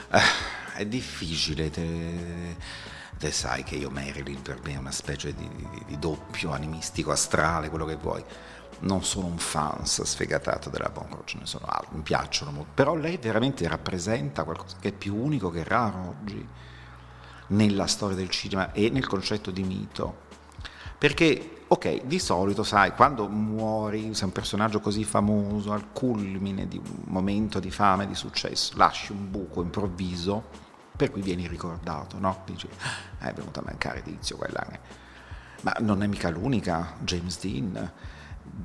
Uh, 0.09 0.79
è 0.79 0.87
difficile. 0.87 1.69
Te 1.69 2.91
te 3.23 3.31
sai 3.31 3.63
che 3.63 3.77
io 3.77 3.89
Marilyn 3.89 4.43
per 4.43 4.59
me 4.65 4.73
è 4.73 4.77
una 4.79 4.91
specie 4.91 5.33
di, 5.33 5.49
di, 5.55 5.83
di 5.87 5.99
doppio 6.01 6.51
animistico 6.51 7.13
astrale, 7.13 7.71
quello 7.71 7.85
che 7.85 7.95
vuoi. 7.95 8.25
Non 8.81 9.05
sono 9.05 9.27
un 9.27 9.39
fan 9.39 9.87
sfegatato 9.87 10.71
della 10.71 10.91
Monroe, 10.93 11.23
ce 11.25 11.39
ne 11.39 11.47
sono 11.47 11.67
altri, 11.69 11.95
mi 11.95 12.03
piacciono 12.03 12.51
molto, 12.51 12.73
però 12.75 12.97
lei 12.97 13.19
veramente 13.19 13.69
rappresenta 13.69 14.43
qualcosa 14.43 14.77
che 14.81 14.89
è 14.89 14.93
più 14.93 15.15
unico 15.15 15.51
che 15.51 15.63
raro 15.63 16.17
oggi 16.19 16.45
nella 17.49 17.87
storia 17.87 18.17
del 18.17 18.29
cinema 18.29 18.73
e 18.73 18.91
nel 18.91 19.07
concetto 19.07 19.53
di 19.53 19.63
mito. 19.63 20.31
Perché, 20.99 21.63
ok, 21.69 22.03
di 22.03 22.19
solito, 22.19 22.65
sai, 22.65 22.93
quando 22.93 23.29
muori, 23.29 24.15
sei 24.15 24.25
un 24.25 24.33
personaggio 24.33 24.81
così 24.81 25.05
famoso, 25.05 25.71
al 25.71 25.93
culmine 25.93 26.67
di 26.67 26.79
un 26.79 27.03
momento 27.05 27.61
di 27.61 27.71
fame, 27.71 28.09
di 28.09 28.17
successo, 28.17 28.73
lasci 28.77 29.13
un 29.13 29.31
buco 29.31 29.63
improvviso 29.63 30.71
per 31.03 31.11
cui 31.11 31.23
vieni 31.23 31.49
ricordato, 31.49 32.17
no? 32.21 32.43
Dici, 32.47 32.69
ah, 33.19 33.29
è 33.29 33.33
venuto 33.33 33.59
a 33.59 33.65
mancare 33.67 34.03
Tizio 34.03 34.37
quell'anno. 34.37 34.79
Ma 35.63 35.75
non 35.81 36.01
è 36.05 36.07
mica 36.07 36.31
l'unica, 36.31 36.95
James 37.01 37.41
Dean, 37.41 37.93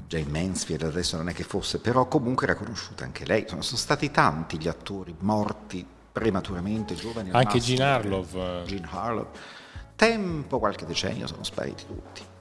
Jane 0.07 0.29
Mansfield 0.29 0.83
adesso 0.83 1.17
non 1.17 1.29
è 1.29 1.33
che 1.33 1.43
fosse, 1.43 1.79
però 1.79 2.07
comunque 2.07 2.45
era 2.45 2.55
conosciuta 2.55 3.05
anche 3.05 3.25
lei. 3.25 3.45
Sono, 3.47 3.63
sono 3.63 3.79
stati 3.79 4.11
tanti 4.11 4.59
gli 4.59 4.67
attori 4.67 5.15
morti 5.19 5.83
prematuramente, 6.11 6.93
giovani. 6.93 7.31
Anche 7.31 7.57
Gene 7.57 7.83
Harlow. 7.83 8.63
Gene 8.65 8.87
Harlow. 8.87 9.29
Tempo, 9.95 10.59
qualche 10.59 10.85
decennio, 10.85 11.25
sono 11.25 11.43
spariti 11.43 11.85
tutti 11.87 12.35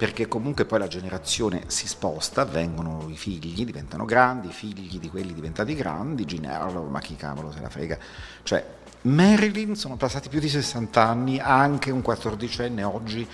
perché 0.00 0.28
comunque 0.28 0.64
poi 0.64 0.78
la 0.78 0.88
generazione 0.88 1.64
si 1.66 1.86
sposta, 1.86 2.46
vengono 2.46 3.04
i 3.10 3.18
figli, 3.18 3.66
diventano 3.66 4.06
grandi, 4.06 4.48
i 4.48 4.50
figli 4.50 4.98
di 4.98 5.10
quelli 5.10 5.34
diventati 5.34 5.74
grandi, 5.74 6.24
Gene 6.24 6.54
Harlow, 6.54 6.88
ma 6.88 7.00
chi 7.00 7.16
cavolo 7.16 7.52
se 7.52 7.60
la 7.60 7.68
frega. 7.68 7.98
Cioè, 8.42 8.64
Marilyn 9.02 9.76
sono 9.76 9.96
passati 9.96 10.30
più 10.30 10.40
di 10.40 10.48
60 10.48 11.06
anni, 11.06 11.38
anche 11.38 11.90
un 11.90 12.00
quattordicenne 12.00 12.82
oggi 12.82 13.28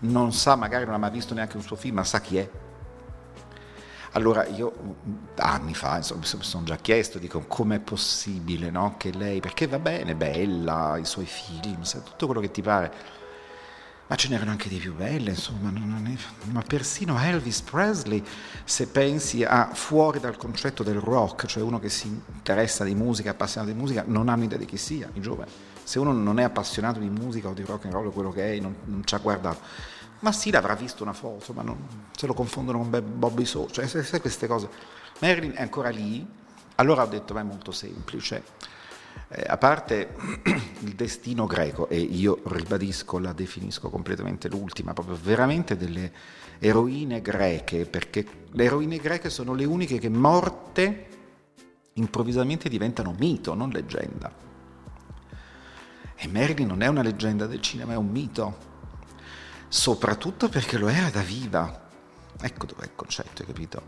non 0.00 0.32
sa, 0.32 0.56
magari 0.56 0.84
non 0.86 0.94
ha 0.94 0.98
mai 0.98 1.12
visto 1.12 1.34
neanche 1.34 1.56
un 1.56 1.62
suo 1.62 1.76
film, 1.76 1.94
ma 1.94 2.04
sa 2.04 2.20
chi 2.20 2.38
è. 2.38 2.50
Allora 4.14 4.44
io 4.44 4.72
anni 5.36 5.72
fa 5.72 5.98
insomma, 5.98 6.22
mi 6.22 6.42
sono 6.42 6.64
già 6.64 6.78
chiesto, 6.78 7.20
dico 7.20 7.44
com'è 7.46 7.78
possibile 7.78 8.70
no? 8.70 8.96
che 8.96 9.12
lei, 9.12 9.38
perché 9.38 9.68
va 9.68 9.78
bene, 9.78 10.16
bella, 10.16 10.98
i 10.98 11.04
suoi 11.04 11.26
film, 11.26 11.84
tutto 11.84 12.26
quello 12.26 12.40
che 12.40 12.50
ti 12.50 12.60
pare, 12.60 12.92
ma 14.08 14.16
ce 14.16 14.28
n'erano 14.28 14.50
anche 14.50 14.70
di 14.70 14.78
più 14.78 14.94
belle, 14.94 15.30
insomma, 15.30 15.70
è, 15.70 16.50
ma 16.50 16.62
persino 16.62 17.18
Elvis 17.18 17.60
Presley, 17.60 18.24
se 18.64 18.86
pensi 18.86 19.44
a 19.44 19.70
fuori 19.74 20.18
dal 20.18 20.38
concetto 20.38 20.82
del 20.82 20.98
rock, 20.98 21.44
cioè 21.44 21.62
uno 21.62 21.78
che 21.78 21.90
si 21.90 22.08
interessa 22.08 22.84
di 22.84 22.94
musica, 22.94 23.30
appassionato 23.30 23.70
di 23.70 23.78
musica, 23.78 24.04
non 24.06 24.30
hanno 24.30 24.44
idea 24.44 24.56
di 24.56 24.64
chi 24.64 24.78
sia, 24.78 25.10
i 25.12 25.20
giovani. 25.20 25.50
Se 25.82 25.98
uno 25.98 26.12
non 26.12 26.38
è 26.38 26.42
appassionato 26.42 26.98
di 26.98 27.08
musica 27.10 27.48
o 27.48 27.52
di 27.52 27.62
rock 27.62 27.84
and 27.84 27.92
roll, 27.92 28.10
quello 28.10 28.32
che 28.32 28.54
è, 28.54 28.60
non, 28.60 28.76
non 28.84 29.04
ci 29.04 29.14
ha 29.14 29.18
guardato. 29.18 29.60
Ma 30.20 30.32
sì, 30.32 30.50
l'avrà 30.50 30.74
visto 30.74 31.02
una 31.02 31.12
foto, 31.12 31.52
ma 31.52 31.62
non, 31.62 31.76
se 32.16 32.26
lo 32.26 32.32
confondono 32.32 32.78
con 32.78 33.02
Bobby 33.14 33.44
So, 33.44 33.68
cioè 33.70 33.86
se, 33.86 34.20
queste 34.22 34.46
cose. 34.46 34.68
Marilyn 35.20 35.52
è 35.52 35.60
ancora 35.60 35.90
lì, 35.90 36.26
allora 36.76 37.02
ho 37.02 37.06
detto, 37.06 37.34
ma 37.34 37.40
è 37.40 37.44
molto 37.44 37.72
semplice 37.72 38.42
eh, 39.28 39.44
a 39.46 39.56
parte 39.56 40.14
il 40.80 40.94
destino 40.94 41.46
greco, 41.46 41.88
e 41.88 41.98
io 41.98 42.40
ribadisco, 42.44 43.18
la 43.18 43.32
definisco 43.32 43.90
completamente 43.90 44.48
l'ultima, 44.48 44.92
proprio 44.92 45.18
veramente 45.20 45.76
delle 45.76 46.12
eroine 46.58 47.20
greche, 47.20 47.86
perché 47.86 48.26
le 48.50 48.64
eroine 48.64 48.98
greche 48.98 49.30
sono 49.30 49.54
le 49.54 49.64
uniche 49.64 49.98
che 49.98 50.08
morte 50.08 51.06
improvvisamente 51.94 52.68
diventano 52.68 53.14
mito, 53.18 53.54
non 53.54 53.70
leggenda. 53.70 54.32
E 56.20 56.26
Marilyn 56.26 56.66
non 56.66 56.82
è 56.82 56.86
una 56.86 57.02
leggenda 57.02 57.46
del 57.46 57.60
cinema, 57.60 57.92
è 57.92 57.96
un 57.96 58.08
mito, 58.08 58.56
soprattutto 59.68 60.48
perché 60.48 60.78
lo 60.78 60.88
era 60.88 61.10
da 61.10 61.20
viva. 61.20 61.86
Ecco 62.40 62.66
dov'è 62.66 62.84
il 62.84 62.94
concetto, 62.94 63.42
hai 63.42 63.46
capito? 63.46 63.82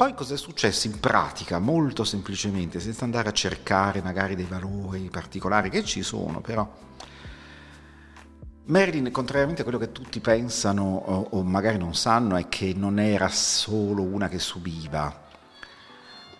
Poi 0.00 0.14
cosa 0.14 0.32
è 0.32 0.38
successo 0.38 0.86
in 0.86 0.98
pratica? 0.98 1.58
Molto 1.58 2.04
semplicemente, 2.04 2.80
senza 2.80 3.04
andare 3.04 3.28
a 3.28 3.32
cercare 3.32 4.00
magari 4.00 4.34
dei 4.34 4.46
valori 4.46 5.10
particolari 5.10 5.68
che 5.68 5.84
ci 5.84 6.02
sono, 6.02 6.40
però 6.40 6.66
Marilyn, 8.64 9.10
contrariamente 9.10 9.60
a 9.60 9.64
quello 9.64 9.78
che 9.78 9.92
tutti 9.92 10.20
pensano 10.20 10.84
o, 10.84 11.26
o 11.32 11.42
magari 11.42 11.76
non 11.76 11.94
sanno, 11.94 12.36
è 12.36 12.48
che 12.48 12.72
non 12.74 12.98
era 12.98 13.28
solo 13.28 14.02
una 14.02 14.28
che 14.30 14.38
subiva. 14.38 15.28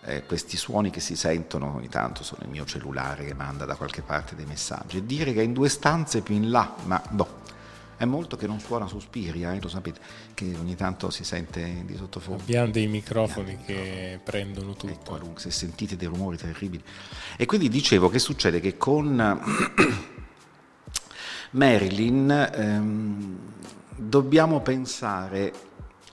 Eh, 0.05 0.25
questi 0.25 0.57
suoni 0.57 0.89
che 0.89 0.99
si 0.99 1.15
sentono 1.15 1.75
ogni 1.75 1.87
tanto 1.87 2.23
sono 2.23 2.41
il 2.45 2.49
mio 2.49 2.65
cellulare 2.65 3.25
che 3.25 3.35
manda 3.35 3.65
da 3.65 3.75
qualche 3.75 4.01
parte 4.01 4.33
dei 4.35 4.45
messaggi 4.47 4.97
e 4.97 5.05
dire 5.05 5.33
che 5.33 5.41
è 5.41 5.43
in 5.43 5.53
due 5.53 5.69
stanze 5.69 6.21
più 6.21 6.33
in 6.33 6.49
là, 6.49 6.73
ma 6.85 6.99
boh, 7.11 7.40
è 8.01 8.05
molto 8.05 8.35
che 8.35 8.47
non 8.47 8.59
suona 8.59 8.87
Suspiria, 8.87 9.53
eh, 9.53 9.61
lo 9.61 9.67
sapete, 9.67 9.99
che 10.33 10.55
ogni 10.59 10.75
tanto 10.75 11.11
si 11.11 11.23
sente 11.23 11.83
di 11.85 11.95
sottofondo. 11.95 12.41
Abbiamo 12.41 12.71
dei 12.71 12.87
microfoni 12.87 13.59
che 13.63 14.19
prendono 14.23 14.73
tutto. 14.73 15.15
Ecco, 15.17 15.37
se 15.37 15.51
sentite 15.51 15.95
dei 15.95 16.07
rumori 16.07 16.35
terribili. 16.35 16.83
E 17.37 17.45
quindi 17.45 17.69
dicevo 17.69 18.09
che 18.09 18.17
succede 18.17 18.59
che 18.59 18.75
con 18.75 19.15
Marilyn 21.51 22.49
ehm, 22.51 23.37
dobbiamo 23.95 24.61
pensare 24.61 25.53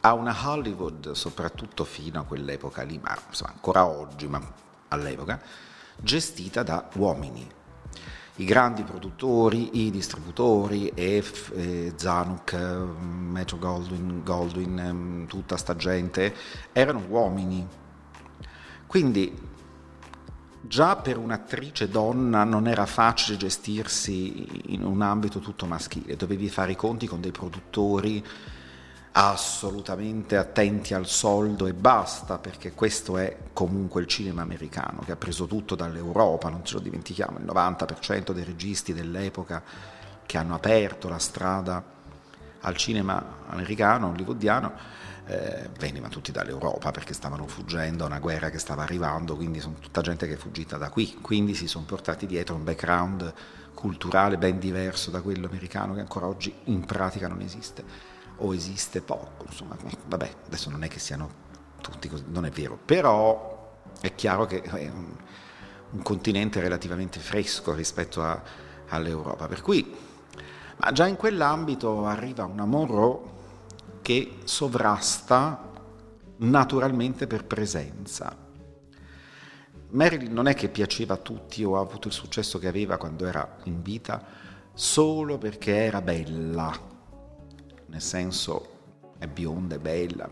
a 0.01 0.13
una 0.13 0.37
Hollywood, 0.45 1.13
soprattutto 1.13 1.85
fino 1.87 2.21
a 2.21 2.25
quell'epoca 2.25 2.83
lì, 2.83 3.01
ma 3.03 3.17
insomma, 3.29 3.53
ancora 3.53 3.87
oggi, 3.87 4.27
ma 4.27 4.43
all'epoca, 4.89 5.41
gestita 5.97 6.63
da 6.63 6.87
uomini 6.97 7.57
i 8.39 8.45
grandi 8.45 8.85
produttori, 8.85 9.85
i 9.85 9.91
distributori, 9.91 10.93
EF, 10.95 11.53
eh, 11.55 11.93
Zanuck, 11.97 12.55
Metro 12.55 13.59
Goldwyn, 13.59 14.23
Goldwyn, 14.23 14.79
ehm, 14.79 15.27
tutta 15.27 15.57
sta 15.57 15.75
gente, 15.75 16.35
erano 16.73 17.05
uomini. 17.09 17.67
Quindi 18.87 19.37
già 20.61 20.97
per 20.97 21.19
un'attrice 21.19 21.89
donna 21.89 22.45
non 22.45 22.69
era 22.69 22.87
facile 22.87 23.37
gestirsi 23.37 24.73
in 24.73 24.85
un 24.85 25.03
ambito 25.03 25.41
tutto 25.41 25.67
maschile, 25.67 26.17
dovevi 26.17 26.49
fare 26.49 26.73
i 26.73 26.77
conti 26.77 27.07
con 27.07 27.21
dei 27.21 27.33
produttori 27.33 28.25
assolutamente 29.21 30.37
attenti 30.37 30.95
al 30.95 31.09
soldo 31.09 31.67
e 31.67 31.75
basta, 31.75 32.39
perché 32.39 32.73
questo 32.73 33.19
è 33.19 33.37
comunque 33.53 34.01
il 34.01 34.07
cinema 34.07 34.43
americano 34.43 35.01
che 35.05 35.11
ha 35.11 35.17
preso 35.17 35.47
tutto 35.47 35.75
dall'Europa, 35.75 36.49
non 36.51 36.65
ce 36.65 36.75
lo 36.75 36.81
dimentichiamo, 36.81 37.39
il 37.39 37.45
90% 37.45 38.31
dei 38.31 38.45
registi 38.45 38.95
dell'epoca 38.95 39.61
che 40.25 40.39
hanno 40.39 40.55
aperto 40.55 41.09
la 41.09 41.19
strada 41.19 41.83
al 42.61 42.77
cinema 42.77 43.39
americano, 43.49 44.11
hollywoodiano, 44.11 44.73
eh, 45.27 45.69
venivano 45.77 46.13
tutti 46.13 46.31
dall'Europa 46.31 46.93
perché 46.93 47.13
stavano 47.13 47.49
fuggendo 47.49 48.05
a 48.05 48.07
una 48.07 48.21
guerra 48.21 48.51
che 48.51 48.61
stava 48.61 48.85
arrivando, 48.85 49.35
quindi 49.35 49.59
sono 49.59 49.75
tutta 49.81 50.01
gente 50.01 50.29
che 50.29 50.35
è 50.35 50.39
fuggita 50.39 50.77
da 50.77 50.91
qui, 50.91 51.19
quindi 51.21 51.55
si 51.55 51.67
sono 51.67 51.87
portati 51.87 52.25
dietro 52.25 52.55
un 52.55 52.63
background 52.63 53.35
culturale 53.75 54.39
ben 54.39 54.61
diverso 54.61 55.11
da 55.11 55.23
quello 55.23 55.47
americano 55.47 55.95
che 55.95 56.01
ancora 56.01 56.27
oggi 56.27 56.55
in 56.65 56.85
pratica 56.85 57.27
non 57.27 57.41
esiste 57.41 58.18
o 58.39 58.55
esiste 58.55 59.01
poco, 59.01 59.45
insomma, 59.47 59.77
vabbè, 60.07 60.35
adesso 60.47 60.71
non 60.71 60.83
è 60.83 60.89
che 60.89 60.99
siano 60.99 61.47
tutti 61.81 62.09
così, 62.09 62.25
non 62.29 62.45
è 62.45 62.51
vero, 62.51 62.79
però 62.83 63.77
è 64.01 64.15
chiaro 64.15 64.47
che 64.47 64.61
è 64.61 64.89
un, 64.89 65.15
un 65.91 66.03
continente 66.03 66.61
relativamente 66.61 67.19
fresco 67.19 67.75
rispetto 67.75 68.23
a, 68.23 68.41
all'Europa, 68.89 69.47
per 69.47 69.61
cui, 69.61 69.95
ma 70.77 70.93
già 70.93 71.07
in 71.07 71.17
quell'ambito 71.17 72.07
arriva 72.07 72.45
una 72.45 72.65
Monroe 72.65 73.37
che 74.03 74.39
sovrasta 74.45 75.71
naturalmente 76.39 77.27
per 77.27 77.45
presenza. 77.45 78.47
Marilyn 79.91 80.33
non 80.33 80.47
è 80.47 80.55
che 80.55 80.69
piaceva 80.69 81.15
a 81.15 81.19
tutti 81.19 81.65
o 81.65 81.77
ha 81.77 81.81
avuto 81.81 82.09
il 82.09 82.15
successo 82.15 82.59
che 82.59 82.69
aveva 82.69 82.99
quando 82.99 83.27
era 83.27 83.57
in 83.65 83.83
vita 83.83 84.23
solo 84.75 85.39
perché 85.39 85.75
era 85.75 86.03
bella, 86.03 86.73
nel 87.89 88.03
senso 88.03 88.77
è 89.19 89.27
bionda, 89.27 89.75
è 89.75 89.79
bella, 89.79 90.29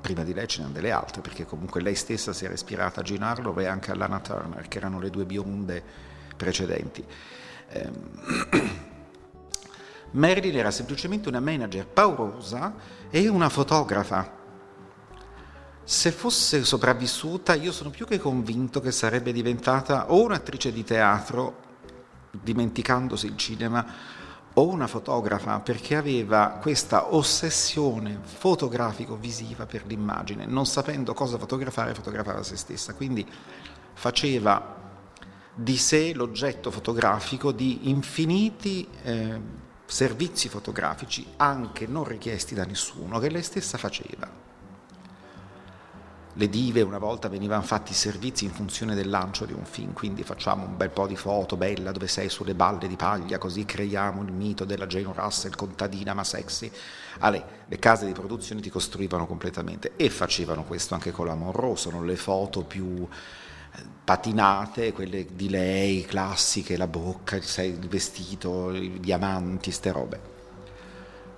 prima 0.00 0.22
di 0.22 0.34
lei 0.34 0.46
ce 0.46 0.58
n'erano 0.58 0.74
delle 0.74 0.90
altre, 0.90 1.22
perché 1.22 1.46
comunque 1.46 1.80
lei 1.80 1.94
stessa 1.94 2.34
si 2.34 2.44
era 2.44 2.52
ispirata 2.52 3.00
a 3.00 3.02
Jean 3.02 3.22
Harlow 3.22 3.58
e 3.58 3.66
anche 3.66 3.90
a 3.90 3.94
Lana 3.94 4.20
Turner, 4.20 4.68
che 4.68 4.78
erano 4.78 5.00
le 5.00 5.08
due 5.10 5.24
bionde 5.24 5.82
precedenti. 6.36 7.04
Eh, 7.68 7.90
Marilyn 10.12 10.56
era 10.56 10.70
semplicemente 10.70 11.28
una 11.28 11.40
manager 11.40 11.86
paurosa 11.86 12.74
e 13.10 13.28
una 13.28 13.48
fotografa. 13.48 14.42
Se 15.82 16.12
fosse 16.12 16.64
sopravvissuta, 16.64 17.54
io 17.54 17.72
sono 17.72 17.90
più 17.90 18.06
che 18.06 18.18
convinto 18.18 18.80
che 18.80 18.92
sarebbe 18.92 19.32
diventata 19.32 20.12
o 20.12 20.22
un'attrice 20.22 20.72
di 20.72 20.84
teatro, 20.84 21.62
dimenticandosi 22.30 23.26
il 23.26 23.36
cinema, 23.36 23.86
o 24.54 24.68
una 24.68 24.86
fotografa 24.86 25.60
perché 25.60 25.96
aveva 25.96 26.58
questa 26.60 27.14
ossessione 27.14 28.18
fotografico-visiva 28.22 29.66
per 29.66 29.84
l'immagine, 29.86 30.46
non 30.46 30.66
sapendo 30.66 31.12
cosa 31.14 31.38
fotografare, 31.38 31.94
fotografava 31.94 32.42
se 32.42 32.56
stessa, 32.56 32.94
quindi 32.94 33.26
faceva 33.94 34.82
di 35.54 35.76
sé 35.76 36.12
l'oggetto 36.14 36.70
fotografico 36.70 37.52
di 37.52 37.88
infiniti 37.88 38.88
eh, 39.02 39.40
servizi 39.86 40.48
fotografici, 40.48 41.26
anche 41.36 41.86
non 41.86 42.04
richiesti 42.04 42.54
da 42.54 42.64
nessuno, 42.64 43.18
che 43.18 43.30
lei 43.30 43.42
stessa 43.42 43.78
faceva 43.78 44.43
le 46.36 46.48
dive 46.48 46.82
una 46.82 46.98
volta 46.98 47.28
venivano 47.28 47.62
fatti 47.62 47.92
i 47.92 47.94
servizi 47.94 48.44
in 48.44 48.50
funzione 48.50 48.94
del 48.94 49.08
lancio 49.08 49.44
di 49.44 49.52
un 49.52 49.64
film, 49.64 49.92
quindi 49.92 50.24
facciamo 50.24 50.64
un 50.66 50.76
bel 50.76 50.90
po' 50.90 51.06
di 51.06 51.14
foto 51.14 51.56
bella 51.56 51.92
dove 51.92 52.08
sei 52.08 52.28
sulle 52.28 52.54
balle 52.54 52.88
di 52.88 52.96
paglia, 52.96 53.38
così 53.38 53.64
creiamo 53.64 54.22
il 54.22 54.32
mito 54.32 54.64
della 54.64 54.86
Jane 54.86 55.12
Russell 55.14 55.54
contadina 55.54 56.12
ma 56.12 56.24
sexy. 56.24 56.70
Ale, 57.20 57.62
le 57.68 57.78
case 57.78 58.06
di 58.06 58.12
produzione 58.12 58.60
ti 58.60 58.68
costruivano 58.70 59.26
completamente 59.26 59.92
e 59.94 60.10
facevano 60.10 60.64
questo 60.64 60.94
anche 60.94 61.12
con 61.12 61.26
la 61.26 61.34
Monroe, 61.34 61.76
sono 61.76 62.02
le 62.02 62.16
foto 62.16 62.64
più 62.64 63.06
eh, 63.06 63.78
patinate, 64.02 64.92
quelle 64.92 65.26
di 65.36 65.48
lei, 65.48 66.04
classiche, 66.04 66.76
la 66.76 66.88
bocca, 66.88 67.36
il 67.36 67.86
vestito, 67.88 68.72
i 68.72 68.98
diamanti, 68.98 69.70
ste 69.70 69.92
robe. 69.92 70.33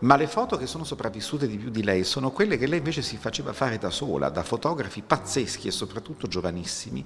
Ma 0.01 0.17
le 0.17 0.27
foto 0.27 0.57
che 0.57 0.67
sono 0.67 0.85
sopravvissute 0.85 1.47
di 1.47 1.57
più 1.57 1.71
di 1.71 1.83
lei 1.83 2.05
sono 2.05 2.31
quelle 2.31 2.59
che 2.59 2.67
lei 2.67 2.79
invece 2.79 3.03
si 3.03 3.17
faceva 3.17 3.53
fare 3.53 3.79
da 3.79 3.91
sola, 3.91 4.29
da 4.29 4.43
fotografi 4.43 5.03
pazzeschi 5.03 5.69
e 5.69 5.71
soprattutto 5.71 6.27
giovanissimi, 6.27 7.05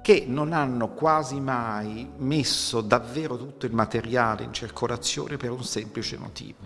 che 0.00 0.24
non 0.26 0.52
hanno 0.52 0.90
quasi 0.90 1.40
mai 1.40 2.08
messo 2.18 2.80
davvero 2.80 3.36
tutto 3.36 3.66
il 3.66 3.74
materiale 3.74 4.44
in 4.44 4.52
circolazione 4.52 5.36
per 5.36 5.50
un 5.50 5.64
semplice 5.64 6.16
motivo, 6.16 6.58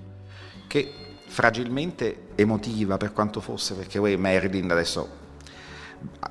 che 0.67 0.93
fragilmente 1.27 2.29
emotiva 2.35 2.99
per 2.99 3.13
quanto 3.13 3.41
fosse, 3.41 3.75
perché 3.75 3.99
poi 3.99 4.17
Marilyn 4.19 4.71
adesso 4.71 5.22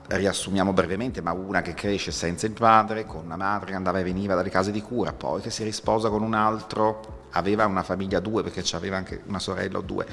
riassumiamo 0.07 0.73
brevemente, 0.73 1.21
ma 1.21 1.31
una 1.31 1.61
che 1.61 1.73
cresce 1.73 2.11
senza 2.11 2.45
il 2.45 2.53
padre, 2.53 3.05
con 3.05 3.25
una 3.25 3.37
madre 3.37 3.71
che 3.71 3.75
andava 3.75 3.99
e 3.99 4.03
veniva 4.03 4.35
dalle 4.35 4.49
case 4.49 4.71
di 4.71 4.81
cura, 4.81 5.13
poi 5.13 5.41
che 5.41 5.49
si 5.49 5.63
risposa 5.63 6.09
con 6.09 6.21
un 6.21 6.33
altro, 6.33 7.27
aveva 7.31 7.65
una 7.65 7.83
famiglia 7.83 8.17
a 8.17 8.21
due 8.21 8.43
perché 8.43 8.63
aveva 8.75 8.97
anche 8.97 9.21
una 9.27 9.39
sorella 9.39 9.77
o 9.77 9.81
due 9.81 10.05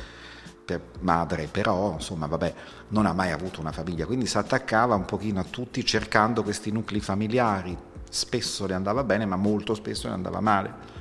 per 0.68 0.82
madre, 1.00 1.48
però 1.50 1.94
insomma 1.94 2.26
vabbè, 2.26 2.54
non 2.88 3.06
ha 3.06 3.14
mai 3.14 3.32
avuto 3.32 3.60
una 3.60 3.72
famiglia, 3.72 4.04
quindi 4.04 4.26
si 4.26 4.36
attaccava 4.36 4.94
un 4.94 5.06
pochino 5.06 5.40
a 5.40 5.44
tutti 5.44 5.84
cercando 5.84 6.42
questi 6.42 6.70
nuclei 6.70 7.00
familiari, 7.00 7.76
spesso 8.10 8.66
le 8.66 8.74
andava 8.74 9.02
bene 9.02 9.24
ma 9.24 9.36
molto 9.36 9.74
spesso 9.74 10.08
le 10.08 10.14
andava 10.14 10.40
male. 10.40 10.96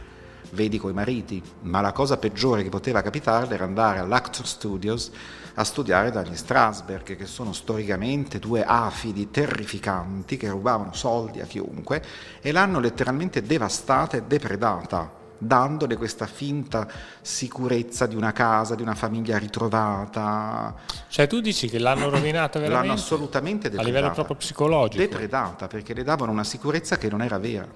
Vedi 0.52 0.80
coi 0.80 0.94
mariti, 0.94 1.44
ma 1.64 1.82
la 1.82 1.92
cosa 1.92 2.16
peggiore 2.16 2.64
che 2.64 2.70
poteva 2.70 3.02
capitarle 3.02 3.54
era 3.54 3.66
andare 3.66 4.00
all'Actor 4.00 4.48
Studios 4.48 5.12
a 5.60 5.64
studiare 5.64 6.12
dagli 6.12 6.36
Strasberg, 6.36 7.16
che 7.16 7.26
sono 7.26 7.52
storicamente 7.52 8.38
due 8.38 8.64
afidi 8.64 9.32
terrificanti 9.32 10.38
che 10.38 10.50
rubavano 10.50 10.94
soldi 10.94 11.42
a 11.42 11.46
chiunque 11.46 12.04
e 12.42 12.52
l'hanno 12.52 12.80
letteralmente 12.80 13.42
devastata 13.42 14.18
e 14.18 14.24
depredata 14.24 15.18
dandole 15.40 15.98
questa 15.98 16.26
finta 16.26 16.88
sicurezza 17.22 18.08
di 18.08 18.16
una 18.16 18.32
casa, 18.32 18.74
di 18.74 18.82
una 18.82 18.96
famiglia 18.96 19.38
ritrovata. 19.38 20.76
Cioè 21.08 21.28
tu 21.28 21.42
dici 21.42 21.70
che 21.70 21.78
l'hanno 21.78 22.10
rovinata 22.10 22.60
veramente? 22.60 22.88
L'hanno 22.88 23.00
assolutamente 23.00 23.70
depredata. 23.70 23.82
A 23.82 23.86
livello 23.86 24.14
proprio 24.14 24.36
psicologico? 24.36 25.04
Depredata, 25.04 25.68
perché 25.68 25.94
le 25.94 26.04
davano 26.04 26.32
una 26.32 26.44
sicurezza 26.44 26.98
che 26.98 27.10
non 27.10 27.22
era 27.22 27.38
vera. 27.38 27.68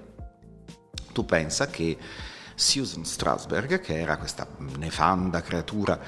Tu 1.12 1.26
pensa 1.26 1.68
che 1.68 1.98
Susan 2.56 3.06
Strasberg, 3.06 3.80
che 3.80 4.00
era 4.00 4.18
questa 4.18 4.48
nefanda 4.78 5.42
creatura, 5.42 6.00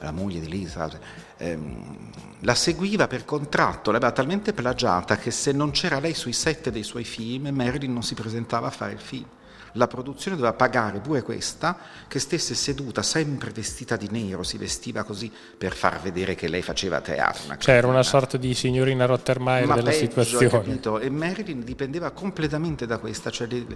la 0.00 0.12
moglie 0.12 0.40
di 0.40 0.48
Lisa, 0.48 0.90
ehm, 1.36 2.10
la 2.40 2.54
seguiva 2.54 3.06
per 3.06 3.24
contratto, 3.24 3.90
l'aveva 3.90 4.12
talmente 4.12 4.52
plagiata 4.52 5.16
che 5.16 5.30
se 5.30 5.52
non 5.52 5.70
c'era 5.70 6.00
lei 6.00 6.14
sui 6.14 6.32
set 6.32 6.70
dei 6.70 6.82
suoi 6.82 7.04
film, 7.04 7.48
Marilyn 7.48 7.92
non 7.92 8.02
si 8.02 8.14
presentava 8.14 8.68
a 8.68 8.70
fare 8.70 8.92
il 8.92 9.00
film 9.00 9.26
la 9.72 9.86
produzione 9.86 10.36
doveva 10.36 10.54
pagare 10.54 10.98
pure 11.00 11.22
questa, 11.22 11.76
che 12.08 12.18
stesse 12.18 12.54
seduta 12.54 13.02
sempre 13.02 13.50
vestita 13.50 13.96
di 13.96 14.08
nero, 14.10 14.42
si 14.42 14.58
vestiva 14.58 15.02
così 15.04 15.30
per 15.56 15.74
far 15.74 16.00
vedere 16.00 16.34
che 16.34 16.48
lei 16.48 16.62
faceva 16.62 17.00
teatro. 17.00 17.56
Cioè 17.56 17.74
era 17.74 17.86
una 17.86 18.02
sorta 18.02 18.36
di 18.36 18.54
signorina 18.54 19.06
Rottermeier 19.06 19.66
Ma 19.66 19.74
della 19.74 19.90
peggio, 19.90 20.06
situazione. 20.06 20.48
Capito? 20.48 20.98
E 20.98 21.10
Marilyn 21.10 21.62
dipendeva 21.64 22.10
completamente 22.10 22.86
da 22.86 22.98
questa, 22.98 23.30
cioè 23.30 23.46
lei, 23.46 23.66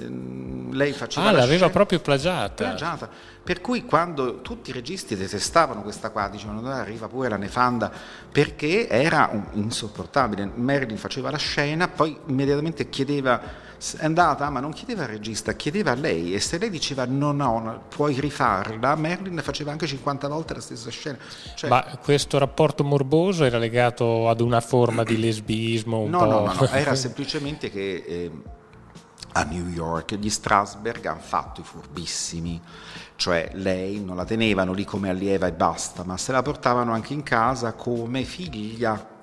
ehm, 0.00 0.72
lei 0.72 0.92
faceva... 0.92 1.28
Ah, 1.28 1.32
la 1.32 1.38
l'aveva 1.38 1.56
scena, 1.56 1.70
proprio 1.70 2.00
plagiata. 2.00 2.64
plagiata. 2.64 3.08
Per 3.42 3.60
cui 3.60 3.84
quando 3.84 4.40
tutti 4.42 4.70
i 4.70 4.72
registi 4.72 5.16
detestavano 5.16 5.82
questa 5.82 6.10
qua, 6.10 6.28
dicevano 6.28 6.60
dove 6.60 6.74
arriva 6.74 7.08
pure 7.08 7.28
la 7.28 7.36
nefanda, 7.36 7.90
perché 8.30 8.88
era 8.88 9.30
insopportabile. 9.52 10.50
Marilyn 10.54 10.98
faceva 10.98 11.30
la 11.30 11.38
scena, 11.38 11.88
poi 11.88 12.16
immediatamente 12.26 12.88
chiedeva 12.88 13.66
è 13.96 14.04
andata, 14.04 14.50
ma 14.50 14.58
non 14.58 14.72
chiedeva 14.72 15.02
al 15.02 15.08
regista, 15.08 15.52
chiedeva 15.52 15.92
a 15.92 15.94
lei 15.94 16.34
e 16.34 16.40
se 16.40 16.58
lei 16.58 16.68
diceva 16.68 17.04
no, 17.06 17.32
no, 17.32 17.84
puoi 17.88 18.18
rifarla, 18.18 18.96
Merlin 18.96 19.40
faceva 19.42 19.70
anche 19.70 19.86
50 19.86 20.26
volte 20.28 20.54
la 20.54 20.60
stessa 20.60 20.90
scena. 20.90 21.18
Cioè, 21.54 21.70
ma 21.70 21.84
questo 22.02 22.38
rapporto 22.38 22.82
morboso 22.82 23.44
era 23.44 23.58
legato 23.58 24.28
ad 24.28 24.40
una 24.40 24.60
forma 24.60 25.04
di 25.04 25.18
lesbismo? 25.18 26.06
No, 26.08 26.24
no, 26.24 26.46
no, 26.46 26.52
no, 26.52 26.68
era 26.70 26.94
semplicemente 26.96 27.70
che 27.70 28.04
eh, 28.06 28.30
a 29.32 29.44
New 29.44 29.68
York 29.68 30.16
gli 30.16 30.30
Strasberg 30.30 31.04
hanno 31.06 31.20
fatto 31.20 31.60
i 31.60 31.64
furbissimi, 31.64 32.60
cioè 33.14 33.50
lei 33.54 34.02
non 34.02 34.16
la 34.16 34.24
tenevano 34.24 34.72
lì 34.72 34.84
come 34.84 35.08
allieva 35.08 35.46
e 35.46 35.52
basta, 35.52 36.02
ma 36.02 36.16
se 36.16 36.32
la 36.32 36.42
portavano 36.42 36.92
anche 36.92 37.12
in 37.12 37.22
casa 37.22 37.74
come 37.74 38.24
figlia. 38.24 39.16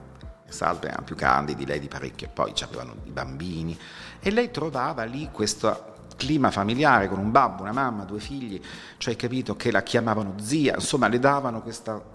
Salve 0.48 0.88
erano 0.88 1.04
più 1.04 1.16
grandi 1.16 1.56
di 1.56 1.66
lei 1.66 1.80
di 1.80 1.88
parecchio, 1.88 2.30
poi 2.34 2.54
avevano 2.62 2.96
i 3.04 3.12
bambini 3.12 3.78
e 4.20 4.32
lei 4.32 4.52
trovava 4.52 5.04
lì 5.04 5.30
questo 5.32 5.94
clima 6.16 6.52
familiare 6.52 7.08
con 7.08 7.20
un 7.20 7.32
babbo, 7.32 7.64
una 7.64 7.72
mamma, 7.72 8.04
due 8.04 8.20
figli, 8.20 8.62
cioè 8.98 9.16
capito 9.16 9.56
che 9.56 9.72
la 9.72 9.84
chiamavano 9.84 10.36
zia, 10.40 10.76
insomma 10.76 11.08
le 11.08 11.20
davano 11.20 11.62
questa 11.62 12.14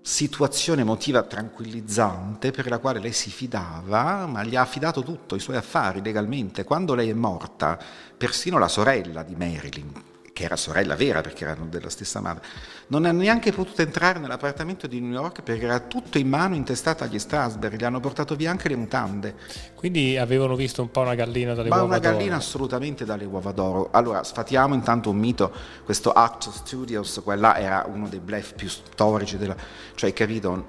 situazione 0.00 0.80
emotiva 0.80 1.22
tranquillizzante 1.22 2.50
per 2.50 2.68
la 2.68 2.78
quale 2.78 2.98
lei 2.98 3.12
si 3.12 3.30
fidava, 3.30 4.24
ma 4.26 4.42
gli 4.42 4.56
ha 4.56 4.62
affidato 4.62 5.02
tutto, 5.02 5.34
i 5.34 5.40
suoi 5.40 5.56
affari 5.56 6.00
legalmente. 6.02 6.64
Quando 6.64 6.94
lei 6.94 7.10
è 7.10 7.14
morta, 7.14 7.78
persino 8.16 8.58
la 8.58 8.68
sorella 8.68 9.22
di 9.22 9.36
Marilyn, 9.36 9.92
che 10.38 10.44
era 10.44 10.54
sorella 10.54 10.94
vera 10.94 11.20
perché 11.20 11.42
erano 11.42 11.66
della 11.66 11.90
stessa 11.90 12.20
madre, 12.20 12.46
non 12.88 13.04
ha 13.06 13.10
neanche 13.10 13.50
potuto 13.50 13.82
entrare 13.82 14.20
nell'appartamento 14.20 14.86
di 14.86 15.00
New 15.00 15.10
York 15.10 15.42
perché 15.42 15.64
era 15.64 15.80
tutto 15.80 16.16
in 16.16 16.28
mano 16.28 16.54
intestato 16.54 17.02
agli 17.02 17.18
Strasberg, 17.18 17.76
gli 17.76 17.82
hanno 17.82 17.98
portato 17.98 18.36
via 18.36 18.52
anche 18.52 18.68
le 18.68 18.76
mutande. 18.76 19.34
Quindi 19.74 20.16
avevano 20.16 20.54
visto 20.54 20.80
un 20.80 20.92
po' 20.92 21.00
una 21.00 21.16
gallina 21.16 21.54
dalle 21.54 21.70
Ma 21.70 21.78
uova 21.78 21.88
una 21.88 21.98
d'oro. 21.98 22.16
gallina 22.16 22.36
assolutamente 22.36 23.04
dalle 23.04 23.24
uova 23.24 23.50
d'oro. 23.50 23.88
Allora, 23.90 24.22
sfatiamo 24.22 24.74
intanto 24.74 25.10
un 25.10 25.16
mito, 25.16 25.52
questo 25.84 26.12
Actor 26.12 26.52
Studios, 26.54 27.20
quella 27.24 27.58
era 27.58 27.84
uno 27.92 28.08
dei 28.08 28.20
bluff 28.20 28.52
più 28.54 28.68
storici, 28.68 29.38
della, 29.38 29.56
cioè 29.96 30.12
capito, 30.12 30.64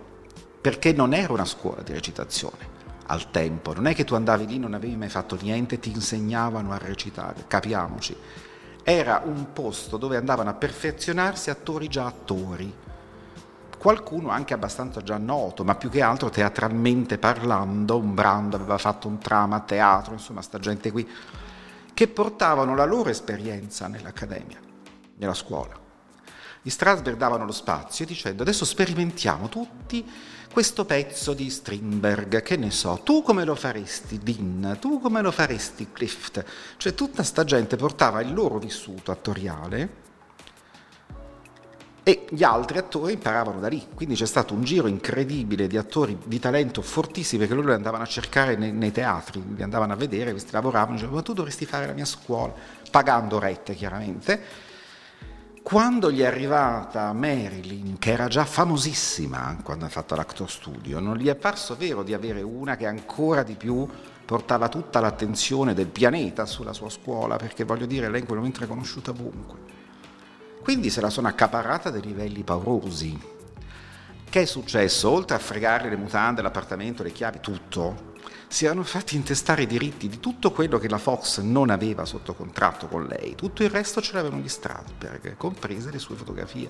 perché 0.60 0.94
non 0.94 1.14
era 1.14 1.32
una 1.32 1.46
scuola 1.46 1.84
di 1.84 1.94
recitazione 1.94 2.78
al 3.06 3.30
tempo, 3.30 3.76
non 3.76 3.86
è 3.86 3.94
che 3.94 4.04
tu 4.04 4.16
andavi 4.16 4.48
lì, 4.48 4.58
non 4.58 4.74
avevi 4.74 4.96
mai 4.96 5.10
fatto 5.10 5.38
niente, 5.40 5.78
ti 5.78 5.92
insegnavano 5.92 6.72
a 6.72 6.80
recitare, 6.80 7.44
capiamoci 7.46 8.16
era 8.92 9.22
un 9.24 9.54
posto 9.54 9.98
dove 9.98 10.18
andavano 10.18 10.50
a 10.50 10.54
perfezionarsi 10.54 11.50
attori 11.50 11.88
già 11.88 12.06
attori. 12.06 12.74
Qualcuno 13.78 14.30
anche 14.30 14.54
abbastanza 14.54 15.02
già 15.02 15.18
noto, 15.18 15.64
ma 15.64 15.76
più 15.76 15.90
che 15.90 16.02
altro 16.02 16.30
teatralmente 16.30 17.18
parlando, 17.18 17.98
un 17.98 18.14
Brando 18.14 18.56
aveva 18.56 18.78
fatto 18.78 19.08
un 19.08 19.20
trama 19.20 19.58
a 19.58 19.62
teatro, 19.62 20.14
insomma, 20.14 20.42
sta 20.42 20.60
gente 20.60 20.92
qui, 20.92 21.08
che 21.94 22.08
portavano 22.08 22.76
la 22.76 22.86
loro 22.86 23.10
esperienza 23.10 23.88
nell'accademia, 23.88 24.60
nella 25.18 25.34
scuola. 25.34 25.78
Gli 26.62 26.70
Strasberg 26.70 27.16
davano 27.16 27.46
lo 27.46 27.54
spazio 27.54 28.06
dicendo 28.06 28.42
adesso 28.42 28.66
sperimentiamo 28.66 29.48
tutti 29.48 30.06
questo 30.52 30.84
pezzo 30.84 31.34
di 31.34 31.50
Strindberg, 31.50 32.42
che 32.42 32.58
ne 32.58 32.72
so, 32.72 33.02
tu 33.04 33.22
come 33.22 33.46
lo 33.46 33.56
faresti 33.56 34.20
Dean, 34.20 34.78
tu 34.80 35.00
come 35.00 35.22
lo 35.22 35.32
faresti 35.32 35.90
Clift, 35.92 36.44
cioè 36.78 36.94
tutta 36.94 37.24
sta 37.24 37.44
gente 37.44 37.76
portava 37.76 38.22
il 38.22 38.34
loro 38.34 38.58
vissuto 38.58 39.12
attoriale 39.12 40.08
e 42.04 42.26
gli 42.30 42.44
altri 42.44 42.80
attori 42.80 43.14
imparavano 43.14 43.60
da 43.60 43.68
lì, 43.68 43.86
quindi 43.94 44.16
c'è 44.16 44.26
stato 44.26 44.54
un 44.54 44.64
giro 44.64 44.88
incredibile 44.88 45.68
di 45.68 45.78
attori 45.78 46.18
di 46.26 46.40
talento 46.40 46.82
fortissimi 46.82 47.46
che 47.46 47.54
loro 47.54 47.68
li 47.68 47.74
andavano 47.74 48.04
a 48.04 48.08
cercare 48.08 48.56
nei, 48.56 48.72
nei 48.72 48.92
teatri, 48.92 49.44
li 49.56 49.62
andavano 49.62 49.94
a 49.94 49.96
vedere, 49.96 50.32
questi 50.32 50.52
lavoravano, 50.52 50.94
dicevano 50.94 51.18
ma 51.18 51.22
tu 51.22 51.34
dovresti 51.34 51.66
fare 51.66 51.86
la 51.86 51.94
mia 51.94 52.06
scuola, 52.06 52.54
pagando 52.90 53.38
rette 53.38 53.76
chiaramente 53.76 54.68
quando 55.70 56.12
gli 56.12 56.22
è 56.22 56.26
arrivata 56.26 57.14
Marilyn, 57.14 58.00
che 58.00 58.12
era 58.12 58.28
già 58.28 58.44
famosissima 58.44 59.56
quando 59.62 59.86
ha 59.86 59.90
fatto 59.90 60.16
l'Actor 60.16 60.50
Studio, 60.50 61.00
non 61.00 61.16
gli 61.16 61.28
è 61.28 61.36
parso 61.36 61.76
vero 61.76 62.02
di 62.02 62.16
avere 62.16 62.42
una 62.42 62.76
che 62.76 62.88
ancora 62.88 63.44
di 63.44 63.54
più 63.54 63.88
portava 64.26 64.68
tutta 64.68 65.00
l'attenzione 65.00 65.76
del 65.76 65.86
pianeta 65.86 66.48
sulla 66.48 66.74
sua 66.74 66.90
scuola, 66.90 67.36
perché 67.36 67.66
voglio 67.66 67.86
dire, 67.86 68.10
lei 68.10 68.22
in 68.22 68.26
quel 68.26 68.40
momento 68.40 68.62
era 68.62 68.68
conosciuta 68.68 69.12
ovunque. 69.12 69.58
Quindi 70.64 70.90
se 70.90 71.02
la 71.02 71.12
sono 71.12 71.28
accaparrata 71.28 71.90
a 71.90 71.92
dei 71.92 72.02
livelli 72.02 72.42
paurosi. 72.42 73.38
Che 74.30 74.42
è 74.42 74.46
successo? 74.46 75.10
Oltre 75.10 75.36
a 75.36 75.40
fregarle 75.40 75.90
le 75.90 75.96
mutande, 75.96 76.44
l'appartamento, 76.44 77.02
le 77.02 77.12
chiavi, 77.12 77.40
tutto, 77.40 78.14
si 78.48 78.66
erano 78.66 78.84
fatti 78.84 79.16
intestare 79.16 79.64
i 79.64 79.68
diritti 79.68 80.08
di 80.08 80.20
tutto 80.20 80.52
quello 80.52 80.78
che 80.78 80.88
la 80.88 81.00
Fox 81.00 81.40
non 81.40 81.72
aveva 81.72 82.06
sotto 82.06 82.36
contratto 82.36 82.86
con 82.86 83.06
lei, 83.06 83.34
tutto 83.34 83.64
il 83.64 83.72
resto 83.72 84.02
ce 84.02 84.14
l'avevano 84.14 84.44
gli 84.44 84.48
Strasberg, 84.48 85.36
comprese 85.36 85.90
le 85.90 85.98
sue 85.98 86.16
fotografie. 86.16 86.70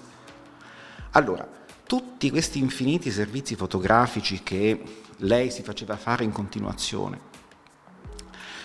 Allora, 1.12 1.46
tutti 1.86 2.30
questi 2.30 2.60
infiniti 2.60 3.12
servizi 3.12 3.56
fotografici 3.56 4.42
che 4.42 4.82
lei 5.18 5.52
si 5.52 5.62
faceva 5.62 5.98
fare 5.98 6.24
in 6.24 6.32
continuazione, 6.32 7.20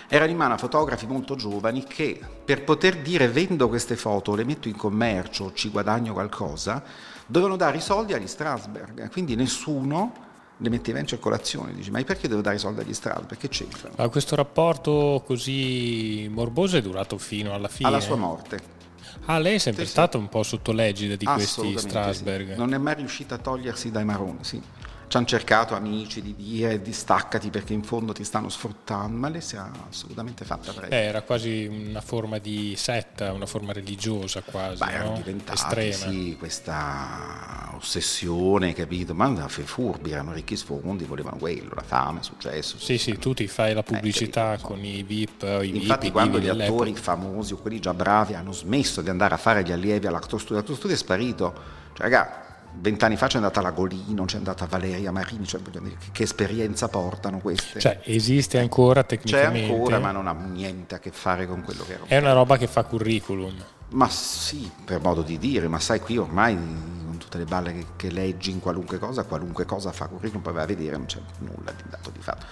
erano 0.07 0.31
in 0.31 0.37
mano 0.37 0.55
a 0.55 0.59
fotografi 0.59 1.07
molto 1.07 1.35
giovani 1.35 1.83
che 1.83 2.21
per 2.45 2.63
poter 2.63 2.99
dire 2.99 3.27
vendo 3.27 3.69
queste 3.69 3.97
foto, 3.97 4.37
le 4.37 4.45
metto 4.45 4.69
in 4.69 4.77
commercio, 4.77 5.53
ci 5.53 5.71
guadagno 5.71 6.13
qualcosa, 6.13 6.83
dovevano 7.27 7.57
dare 7.57 7.77
i 7.79 7.81
soldi 7.81 8.13
agli 8.13 8.27
Strasberg, 8.27 9.11
quindi 9.11 9.35
nessuno 9.35 10.13
le 10.59 10.69
metteva 10.69 10.99
in 11.01 11.07
circolazione, 11.07 11.73
dici 11.75 11.91
ma 11.91 12.01
perché 12.03 12.29
devo 12.29 12.41
dare 12.41 12.57
i 12.57 12.59
soldi 12.59 12.81
agli 12.81 12.95
Strasberg? 12.95 13.27
Perché 13.29 13.49
c'entra? 13.49 13.91
Ma 13.97 14.09
questo 14.09 14.37
rapporto 14.37 15.23
così 15.27 16.29
morboso 16.31 16.77
è 16.77 16.83
durato 16.83 17.19
fino 17.19 17.53
alla 17.53 17.69
fine? 17.69 17.89
Alla 17.89 18.01
sua 18.01 18.17
morte. 18.17 18.73
Ah, 19.27 19.39
lei 19.39 19.55
è 19.55 19.59
sempre 19.59 19.83
Sì, 19.83 19.89
sì. 19.89 19.95
stato 19.95 20.19
un 20.19 20.29
po' 20.29 20.43
sotto 20.43 20.73
l'egida 20.73 21.17
di 21.17 21.25
questi 21.25 21.77
Strasberg. 21.79 22.53
sì. 22.53 22.59
Non 22.59 22.75
è 22.75 22.79
mai 22.79 22.95
riuscita 22.97 23.37
a 23.37 23.39
togliersi 23.39 23.91
dai 23.91 24.05
maroni, 24.05 24.39
sì. 24.43 24.61
Ci 25.15 25.21
hanno 25.21 25.29
cercato 25.29 25.77
amici 25.77 26.21
di 26.21 26.35
dire 26.35 26.83
distaccati 26.83 27.49
perché 27.49 27.73
in 27.73 27.85
fondo 27.85 28.13
ti 28.13 28.25
stanno 28.25 28.49
sfruttando, 28.49 29.17
ma 29.17 29.29
lei 29.29 29.43
si 29.43 29.55
è 29.55 29.61
assolutamente 29.89 30.45
fatta 30.45 30.73
prendere. 30.73 31.03
Eh, 31.03 31.07
era 31.07 31.23
quasi 31.23 31.67
una 31.67 32.01
forma 32.01 32.39
di 32.39 32.75
setta, 32.77 33.33
una 33.33 33.47
forma 33.47 33.73
religiosa 33.73 34.43
quasi, 34.43 34.83
Beh, 34.85 34.91
erano 34.91 35.11
no? 35.11 35.17
diventati 35.19 35.57
estrema. 35.57 35.95
sì, 35.95 36.35
questa 36.37 37.71
ossessione, 37.77 38.73
capito? 38.73 39.15
Ma 39.15 39.29
da 39.29 39.47
furbi, 39.47 40.11
erano 40.11 40.33
ricchi 40.33 40.57
sfondi, 40.57 41.05
volevano 41.05 41.37
quello, 41.37 41.71
la 41.77 41.85
fame, 41.85 42.19
il 42.19 42.25
successo. 42.25 42.77
Sì, 42.81 42.99
sì, 42.99 43.17
tu 43.17 43.35
ti 43.35 43.47
fai 43.47 43.73
la 43.73 43.85
pubblicità 43.85 44.57
capito, 44.57 44.67
con 44.67 44.85
i 44.85 45.05
VIP, 45.05 45.43
i 45.63 45.77
Infatti 45.77 46.07
VIP, 46.07 46.13
quando 46.13 46.39
gli 46.41 46.47
dell'epoca. 46.47 46.73
attori 46.73 46.97
famosi 46.97 47.53
o 47.53 47.59
quelli 47.59 47.79
già 47.79 47.95
bravi 47.95 48.35
hanno 48.35 48.51
smesso 48.51 49.01
di 49.01 49.11
andare 49.11 49.35
a 49.35 49.39
fare 49.39 49.63
gli 49.63 49.71
allievi 49.71 50.09
all'Actor 50.09 50.41
Studio, 50.41 50.57
l'Actor 50.57 50.75
Studio 50.75 50.97
è 50.97 50.99
sparito. 50.99 51.55
Cioè, 51.93 52.03
raga, 52.03 52.44
vent'anni 52.77 53.17
fa 53.17 53.27
c'è 53.27 53.37
andata 53.37 53.61
la 53.61 53.71
Golino, 53.71 54.25
c'è 54.25 54.37
andata 54.37 54.67
Valeria 54.67 55.13
Marini, 55.13 55.47
cioè, 55.47 55.61
che, 56.13 56.23
esperienza 56.23 56.89
portano 56.89 57.39
queste? 57.39 57.81
Cioè, 57.81 58.01
esiste 58.05 58.59
ancora 58.59 59.03
c'è 59.03 59.17
tecnicamente. 59.17 59.73
ancora, 59.73 59.99
ma 59.99 60.11
non 60.11 60.27
ha 60.27 60.33
niente 60.33 60.95
a 60.95 60.99
che 60.99 61.11
fare 61.11 61.47
con 61.47 61.63
quello 61.63 61.85
che 61.85 61.95
era. 61.95 62.05
È 62.07 62.19
una 62.19 62.33
roba 62.33 62.57
che 62.57 62.67
fa 62.67 62.85
curriculum. 62.85 63.55
Ma 63.91 64.09
sì, 64.09 64.71
per 64.85 65.01
modo 65.01 65.23
di 65.23 65.39
dire, 65.39 65.69
ma 65.69 65.79
sai 65.79 66.01
qui 66.01 66.17
ormai 66.17 66.55
con 66.57 67.17
tutte 67.19 67.39
le 67.39 67.45
balle 67.45 67.73
che, 67.73 67.87
che 67.97 68.11
leggi 68.11 68.51
in 68.51 68.61
qualunque 68.61 68.99
cosa, 68.99 69.25
qualunque 69.25 69.65
cosa 69.65 69.93
fa 69.93 70.07
curriculum, 70.07 70.43
poi 70.43 70.53
vai 70.53 70.65
a 70.65 70.67
vedere, 70.67 70.97
non 70.97 71.07
c'è 71.07 71.21
nulla 71.39 71.71
di 71.71 71.85
dato 71.89 72.11
di 72.11 72.21
fatto. 72.21 72.47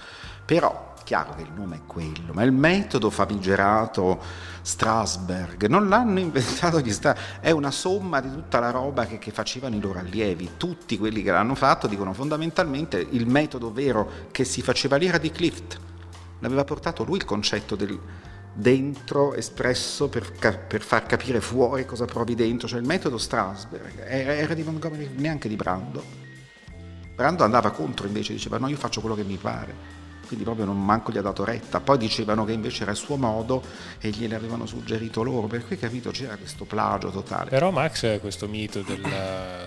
Però, 0.45 0.92
chiaro 1.03 1.35
che 1.35 1.43
il 1.43 1.51
nome 1.53 1.77
è 1.77 1.79
quello, 1.85 2.33
ma 2.33 2.43
il 2.43 2.51
metodo 2.51 3.09
famigerato 3.09 4.21
Strasberg 4.61 5.67
non 5.67 5.89
l'hanno 5.89 6.19
inventato 6.19 6.79
gli 6.79 6.91
Stra- 6.91 7.39
è 7.39 7.51
una 7.51 7.71
somma 7.71 8.21
di 8.21 8.31
tutta 8.31 8.59
la 8.59 8.71
roba 8.71 9.05
che, 9.05 9.19
che 9.19 9.31
facevano 9.31 9.75
i 9.75 9.79
loro 9.79 9.99
allievi. 9.99 10.51
Tutti 10.57 10.97
quelli 10.97 11.21
che 11.21 11.31
l'hanno 11.31 11.55
fatto 11.55 11.87
dicono 11.87 12.13
fondamentalmente 12.13 13.05
il 13.11 13.27
metodo 13.27 13.71
vero 13.71 14.09
che 14.31 14.43
si 14.43 14.61
faceva 14.61 14.95
lì 14.95 15.07
era 15.07 15.17
di 15.17 15.31
Clift. 15.31 15.79
L'aveva 16.39 16.63
portato 16.63 17.03
lui 17.03 17.17
il 17.17 17.25
concetto 17.25 17.75
del 17.75 17.99
dentro 18.53 19.33
espresso 19.33 20.09
per, 20.09 20.31
per 20.67 20.81
far 20.81 21.05
capire 21.07 21.41
fuori 21.41 21.85
cosa 21.85 22.05
provi 22.05 22.35
dentro, 22.35 22.67
cioè 22.67 22.79
il 22.79 22.85
metodo 22.85 23.17
Strasberg 23.17 23.99
era, 24.05 24.35
era 24.35 24.53
di 24.53 24.63
Montgomery, 24.63 25.09
neanche 25.15 25.49
di 25.49 25.55
Brando. 25.55 26.21
Brando 27.15 27.43
andava 27.43 27.71
contro 27.71 28.07
invece, 28.07 28.33
diceva 28.33 28.57
no 28.57 28.67
io 28.67 28.77
faccio 28.77 28.99
quello 28.99 29.15
che 29.15 29.23
mi 29.23 29.37
pare, 29.37 30.01
quindi 30.25 30.43
proprio 30.43 30.65
non 30.65 30.83
manco 30.83 31.11
gli 31.11 31.17
ha 31.17 31.21
dato 31.21 31.43
retta, 31.43 31.79
poi 31.79 31.97
dicevano 31.97 32.45
che 32.45 32.51
invece 32.51 32.83
era 32.83 32.91
il 32.91 32.97
suo 32.97 33.17
modo 33.17 33.61
e 33.99 34.09
gliene 34.09 34.35
avevano 34.35 34.65
suggerito 34.65 35.23
loro, 35.23 35.47
per 35.47 35.65
cui 35.65 35.77
capito 35.77 36.11
c'era 36.11 36.35
questo 36.37 36.65
plagio 36.65 37.09
totale. 37.09 37.49
Però 37.49 37.71
Max 37.71 38.19
questo 38.19 38.47
mito 38.47 38.81
del, 38.81 39.01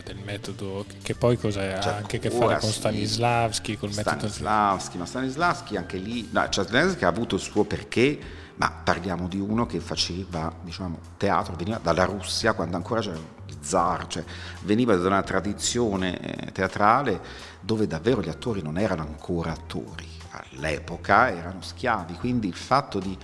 del 0.04 0.18
metodo, 0.24 0.84
che 1.02 1.14
poi 1.14 1.36
cosa 1.38 1.60
ha 1.60 1.78
C'è 1.78 1.92
anche 1.92 2.16
a 2.16 2.20
che 2.20 2.30
fare 2.30 2.58
con. 2.58 2.70
Stanislavski, 2.70 3.76
col 3.76 3.90
metodo... 3.90 4.16
Stanislavski, 4.16 4.98
ma 4.98 5.06
Stanislavski 5.06 5.76
anche 5.76 5.96
lì, 5.98 6.28
no, 6.32 6.48
cioè 6.48 6.64
Stanislavski 6.64 7.04
ha 7.04 7.08
avuto 7.08 7.34
il 7.36 7.40
suo 7.40 7.64
perché, 7.64 8.18
ma 8.56 8.70
parliamo 8.70 9.28
di 9.28 9.38
uno 9.38 9.66
che 9.66 9.80
faceva 9.80 10.52
diciamo, 10.62 10.98
teatro, 11.16 11.54
veniva 11.56 11.78
dalla 11.82 12.04
Russia 12.04 12.54
quando 12.54 12.76
ancora 12.76 13.00
c'era 13.00 13.16
il 13.16 13.56
zar, 13.60 14.06
cioè 14.06 14.24
veniva 14.62 14.96
da 14.96 15.06
una 15.06 15.22
tradizione 15.22 16.18
eh, 16.18 16.52
teatrale 16.52 17.20
dove 17.60 17.86
davvero 17.86 18.22
gli 18.22 18.28
attori 18.28 18.62
non 18.62 18.78
erano 18.78 19.02
ancora 19.02 19.52
attori, 19.52 20.06
all'epoca 20.50 21.30
erano 21.30 21.62
schiavi, 21.62 22.14
quindi 22.14 22.48
il 22.48 22.54
fatto 22.54 22.98
di 22.98 23.16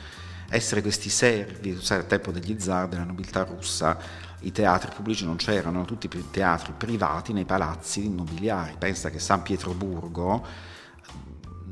essere 0.48 0.82
questi 0.82 1.08
servi, 1.08 1.80
sai, 1.80 1.98
al 1.98 2.06
tempo 2.06 2.30
degli 2.30 2.58
zar, 2.60 2.88
della 2.88 3.04
nobiltà 3.04 3.42
russa, 3.42 3.96
i 4.40 4.52
teatri 4.52 4.90
pubblici 4.94 5.24
non 5.24 5.36
c'erano, 5.36 5.78
erano 5.78 5.84
tutti 5.84 6.08
teatri 6.30 6.74
privati 6.76 7.32
nei 7.32 7.44
palazzi 7.44 8.08
nobiliari. 8.08 8.74
Pensa 8.78 9.08
che 9.08 9.18
San 9.18 9.42
Pietroburgo 9.42 10.44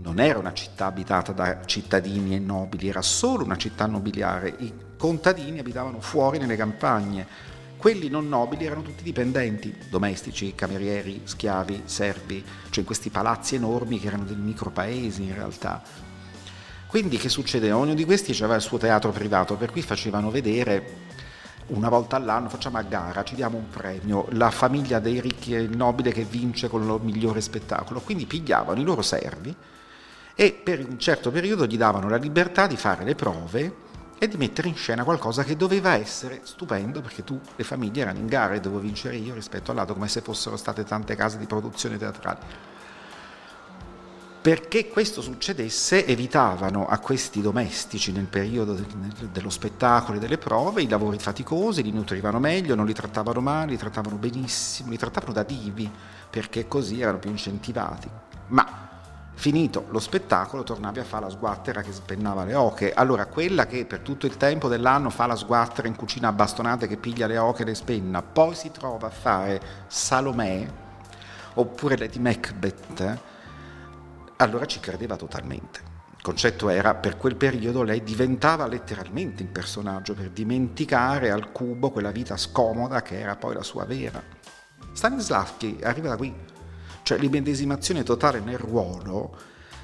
non 0.02 0.18
era 0.18 0.38
una 0.38 0.54
città 0.54 0.86
abitata 0.86 1.32
da 1.32 1.64
cittadini 1.64 2.34
e 2.34 2.38
nobili, 2.38 2.88
era 2.88 3.02
solo 3.02 3.44
una 3.44 3.56
città 3.56 3.86
nobiliare. 3.86 4.54
I 4.58 4.72
contadini 4.96 5.58
abitavano 5.58 6.00
fuori 6.00 6.38
nelle 6.38 6.56
campagne. 6.56 7.26
Quelli 7.80 8.10
non 8.10 8.28
nobili 8.28 8.66
erano 8.66 8.82
tutti 8.82 9.02
dipendenti, 9.02 9.74
domestici, 9.88 10.54
camerieri, 10.54 11.22
schiavi, 11.24 11.84
servi, 11.86 12.44
cioè 12.68 12.80
in 12.80 12.84
questi 12.84 13.08
palazzi 13.08 13.54
enormi 13.54 13.98
che 13.98 14.08
erano 14.08 14.24
dei 14.24 14.36
micropaesi 14.36 15.22
in 15.22 15.32
realtà. 15.32 15.82
Quindi 16.86 17.16
che 17.16 17.30
succedeva? 17.30 17.78
Ognuno 17.78 17.94
di 17.94 18.04
questi 18.04 18.32
aveva 18.32 18.56
il 18.56 18.60
suo 18.60 18.76
teatro 18.76 19.12
privato, 19.12 19.54
per 19.54 19.72
cui 19.72 19.80
facevano 19.80 20.30
vedere 20.30 21.08
una 21.68 21.88
volta 21.88 22.16
all'anno, 22.16 22.50
facciamo 22.50 22.76
a 22.76 22.82
gara, 22.82 23.24
ci 23.24 23.34
diamo 23.34 23.56
un 23.56 23.70
premio, 23.70 24.26
la 24.32 24.50
famiglia 24.50 24.98
dei 24.98 25.18
ricchi 25.18 25.54
e 25.54 25.60
il 25.60 25.74
nobile 25.74 26.12
che 26.12 26.24
vince 26.24 26.68
con 26.68 26.82
il 26.82 27.00
migliore 27.00 27.40
spettacolo. 27.40 28.00
Quindi 28.00 28.26
pigliavano 28.26 28.78
i 28.78 28.84
loro 28.84 29.00
servi 29.00 29.56
e 30.34 30.52
per 30.52 30.86
un 30.86 30.98
certo 30.98 31.30
periodo 31.30 31.64
gli 31.64 31.78
davano 31.78 32.10
la 32.10 32.16
libertà 32.16 32.66
di 32.66 32.76
fare 32.76 33.04
le 33.04 33.14
prove 33.14 33.88
e 34.22 34.28
di 34.28 34.36
mettere 34.36 34.68
in 34.68 34.76
scena 34.76 35.02
qualcosa 35.02 35.44
che 35.44 35.56
doveva 35.56 35.94
essere 35.94 36.42
stupendo 36.42 37.00
perché 37.00 37.24
tu, 37.24 37.40
le 37.56 37.64
famiglie 37.64 38.02
erano 38.02 38.18
in 38.18 38.26
gara 38.26 38.52
e 38.52 38.60
dovevo 38.60 38.82
vincere 38.82 39.16
io 39.16 39.32
rispetto 39.32 39.70
all'altro, 39.70 39.94
come 39.94 40.08
se 40.08 40.20
fossero 40.20 40.58
state 40.58 40.84
tante 40.84 41.16
case 41.16 41.38
di 41.38 41.46
produzione 41.46 41.96
teatrale. 41.96 42.38
Perché 44.42 44.88
questo 44.88 45.22
succedesse 45.22 46.04
evitavano 46.04 46.86
a 46.86 46.98
questi 46.98 47.40
domestici 47.40 48.12
nel 48.12 48.26
periodo 48.26 48.78
dello 49.32 49.50
spettacolo 49.50 50.18
e 50.18 50.20
delle 50.20 50.36
prove 50.36 50.82
i 50.82 50.88
lavori 50.88 51.18
faticosi, 51.18 51.82
li 51.82 51.90
nutrivano 51.90 52.38
meglio, 52.38 52.74
non 52.74 52.84
li 52.84 52.92
trattavano 52.92 53.40
male, 53.40 53.70
li 53.70 53.78
trattavano 53.78 54.16
benissimo, 54.16 54.90
li 54.90 54.98
trattavano 54.98 55.32
da 55.32 55.44
divi 55.44 55.90
perché 56.28 56.68
così 56.68 57.00
erano 57.00 57.18
più 57.18 57.30
incentivati. 57.30 58.08
Ma 58.48 58.89
finito 59.40 59.86
lo 59.88 60.00
spettacolo 60.00 60.62
tornavi 60.62 60.98
a 60.98 61.04
fare 61.04 61.24
la 61.24 61.30
sguattera 61.30 61.80
che 61.80 61.92
spennava 61.92 62.44
le 62.44 62.54
oche. 62.54 62.92
Allora 62.92 63.24
quella 63.24 63.66
che 63.66 63.86
per 63.86 64.00
tutto 64.00 64.26
il 64.26 64.36
tempo 64.36 64.68
dell'anno 64.68 65.08
fa 65.08 65.24
la 65.24 65.34
sguattera 65.34 65.88
in 65.88 65.96
cucina 65.96 66.28
a 66.28 66.32
bastonate 66.32 66.86
che 66.86 66.98
piglia 66.98 67.26
le 67.26 67.38
oche 67.38 67.62
e 67.62 67.64
le 67.64 67.74
spenna, 67.74 68.20
poi 68.20 68.54
si 68.54 68.70
trova 68.70 69.06
a 69.06 69.10
fare 69.10 69.60
Salomè 69.86 70.68
oppure 71.54 71.96
Lady 71.96 72.18
Macbeth, 72.18 73.18
allora 74.36 74.66
ci 74.66 74.78
credeva 74.78 75.16
totalmente. 75.16 75.80
Il 76.16 76.22
concetto 76.22 76.68
era, 76.68 76.94
per 76.94 77.16
quel 77.16 77.34
periodo 77.34 77.82
lei 77.82 78.02
diventava 78.02 78.66
letteralmente 78.66 79.42
il 79.42 79.48
personaggio 79.48 80.12
per 80.12 80.28
dimenticare 80.28 81.30
al 81.30 81.50
cubo 81.50 81.90
quella 81.90 82.10
vita 82.10 82.36
scomoda 82.36 83.00
che 83.00 83.18
era 83.18 83.36
poi 83.36 83.54
la 83.54 83.62
sua 83.62 83.86
vera. 83.86 84.22
Stanislavski 84.92 85.78
arriva 85.82 86.08
da 86.08 86.16
qui, 86.16 86.34
cioè 87.10 87.18
l'immedesimazione 87.18 88.04
totale 88.04 88.38
nel 88.38 88.56
ruolo, 88.56 89.34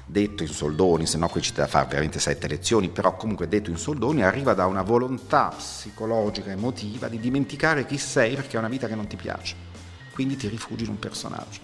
detto 0.05 0.43
in 0.43 0.49
soldoni, 0.49 1.05
se 1.05 1.17
no 1.17 1.27
qui 1.27 1.41
ci 1.41 1.51
da 1.51 1.67
fare 1.67 1.85
veramente 1.89 2.19
sette 2.19 2.47
lezioni, 2.47 2.87
però 2.87 3.17
comunque 3.17 3.49
detto 3.49 3.69
in 3.69 3.75
soldoni, 3.75 4.23
arriva 4.23 4.53
da 4.53 4.65
una 4.65 4.81
volontà 4.81 5.51
psicologica, 5.53 6.51
emotiva 6.51 7.09
di 7.09 7.19
dimenticare 7.19 7.85
chi 7.85 7.97
sei 7.97 8.35
perché 8.35 8.55
è 8.55 8.59
una 8.59 8.69
vita 8.69 8.87
che 8.87 8.95
non 8.95 9.07
ti 9.07 9.17
piace. 9.17 9.55
Quindi 10.13 10.37
ti 10.37 10.47
rifugi 10.47 10.85
in 10.85 10.91
un 10.91 10.99
personaggio. 10.99 11.59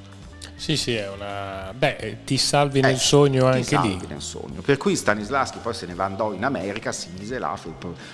Sì, 0.55 0.75
sì, 0.75 0.95
è 0.95 1.09
una... 1.09 1.73
Beh, 1.73 2.19
ti 2.25 2.37
salvi 2.37 2.81
nel 2.81 2.95
Eh, 2.95 2.97
sogno 2.97 3.49
ti 3.49 3.55
anche 3.55 3.63
salvi 3.63 3.99
lì. 3.99 4.07
nel 4.07 4.21
sogno. 4.21 4.59
Per 4.61 4.75
cui 4.75 4.97
Stanislavski 4.97 5.59
poi 5.61 5.73
se 5.73 5.85
ne 5.85 5.95
andò 5.97 6.33
in 6.33 6.43
America, 6.43 6.91
si 6.91 7.07
mise 7.17 7.39
là, 7.39 7.57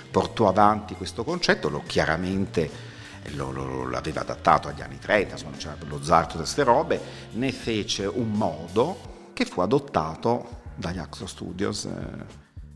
portò 0.08 0.46
avanti 0.46 0.94
questo 0.94 1.24
concetto, 1.24 1.68
lo 1.68 1.82
chiaramente 1.84 2.70
lo, 3.34 3.50
lo- 3.50 3.88
l'aveva 3.88 4.20
adattato 4.20 4.68
agli 4.68 4.82
anni 4.82 4.98
30, 4.98 5.34
insomma, 5.34 5.56
c'era 5.56 5.76
lo 5.86 6.02
zarto 6.02 6.32
di 6.32 6.38
queste 6.38 6.62
robe, 6.64 7.00
ne 7.32 7.52
fece 7.52 8.06
un 8.06 8.30
modo 8.30 9.28
che 9.32 9.44
fu 9.44 9.60
adottato 9.60 10.58
dagli 10.74 10.98
Actor 10.98 11.28
Studios, 11.28 11.84
eh, 11.84 12.24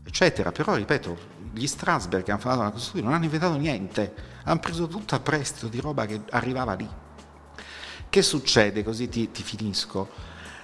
eccetera. 0.05 0.51
Però, 0.51 0.75
ripeto, 0.75 1.17
gli 1.53 1.67
Strasberg 1.67 2.23
che 2.23 2.31
hanno 2.31 2.39
fondato 2.41 2.63
l'Actor 2.63 2.81
Studio 2.81 3.03
non 3.03 3.13
hanno 3.13 3.25
inventato 3.25 3.55
niente, 3.57 4.13
hanno 4.43 4.59
preso 4.59 4.87
tutto 4.87 5.15
a 5.15 5.19
prestito 5.19 5.67
di 5.67 5.79
roba 5.79 6.05
che 6.05 6.21
arrivava 6.31 6.73
lì. 6.73 6.87
Che 8.09 8.21
succede? 8.21 8.83
Così 8.83 9.09
ti, 9.09 9.31
ti 9.31 9.43
finisco. 9.43 10.07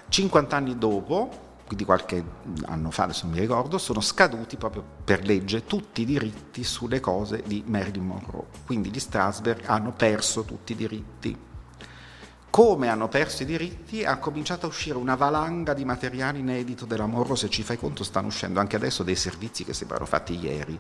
50 0.10 0.56
anni 0.56 0.78
dopo, 0.78 1.51
quindi 1.72 1.86
qualche 1.86 2.22
anno 2.66 2.92
fa, 2.92 3.04
adesso 3.04 3.24
non 3.24 3.36
mi 3.36 3.40
ricordo, 3.40 3.78
sono 3.78 4.02
scaduti 4.02 4.58
proprio 4.58 4.84
per 5.06 5.24
legge 5.26 5.64
tutti 5.64 6.02
i 6.02 6.06
diritti 6.06 6.66
sulle 6.66 7.00
cose 7.00 7.44
di 7.46 7.64
Marilyn 7.66 8.04
Monroe. 8.04 8.48
Quindi 8.66 8.90
gli 8.90 9.00
Strasberg 9.00 9.64
hanno 9.68 9.94
perso 9.94 10.44
tutti 10.44 10.74
i 10.74 10.76
diritti. 10.76 11.38
Come 12.50 12.90
hanno 12.90 13.08
perso 13.08 13.44
i 13.44 13.46
diritti, 13.46 14.04
ha 14.04 14.18
cominciato 14.18 14.66
a 14.66 14.70
uscire 14.70 14.98
una 14.98 15.16
valanga 15.16 15.74
di 15.74 15.86
materiale 15.86 16.40
inedito 16.40 16.84
della 16.86 17.06
Monroe, 17.06 17.38
se 17.38 17.50
ci 17.50 17.64
fai 17.64 17.78
conto 17.78 18.04
stanno 18.04 18.28
uscendo 18.28 18.60
anche 18.60 18.76
adesso 18.76 19.04
dei 19.04 19.16
servizi 19.16 19.64
che 19.64 19.74
sembrano 19.74 20.06
fatti 20.06 20.38
ieri 20.38 20.78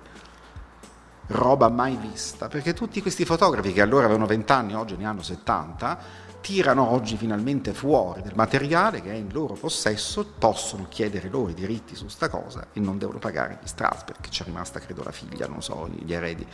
roba 1.32 1.70
mai 1.70 1.98
vista, 1.98 2.48
perché 2.48 2.74
tutti 2.74 3.02
questi 3.02 3.26
fotografi 3.26 3.74
che 3.74 3.82
allora 3.82 4.06
avevano 4.06 4.26
20 4.26 4.52
anni, 4.52 4.76
oggi 4.76 4.96
ne 4.96 5.06
hanno 5.06 5.22
70, 5.22 6.00
tirano 6.41 6.89
oggi 6.89 7.15
finalmente 7.17 7.74
fuori 7.74 8.22
del 8.22 8.34
materiale 8.36 9.02
che 9.02 9.12
è 9.12 9.15
in 9.15 9.32
loro 9.32 9.54
possesso, 9.54 10.26
possono 10.38 10.88
chiedere 10.89 11.30
loro 11.30 11.50
i 11.50 11.54
diritti 11.54 11.96
su 11.96 12.08
sta 12.08 12.30
cosa 12.30 12.67
e 12.74 12.80
non 12.80 12.98
devono 12.98 13.20
pagare 13.20 13.60
gli 13.62 13.67
Strasberg, 13.67 14.20
che 14.20 14.30
c'è 14.30 14.44
rimasta 14.44 14.80
credo 14.80 15.04
la 15.04 15.12
figlia, 15.12 15.48
non 15.48 15.62
so, 15.62 15.88
gli 15.88 16.13
eredi. 16.13 16.46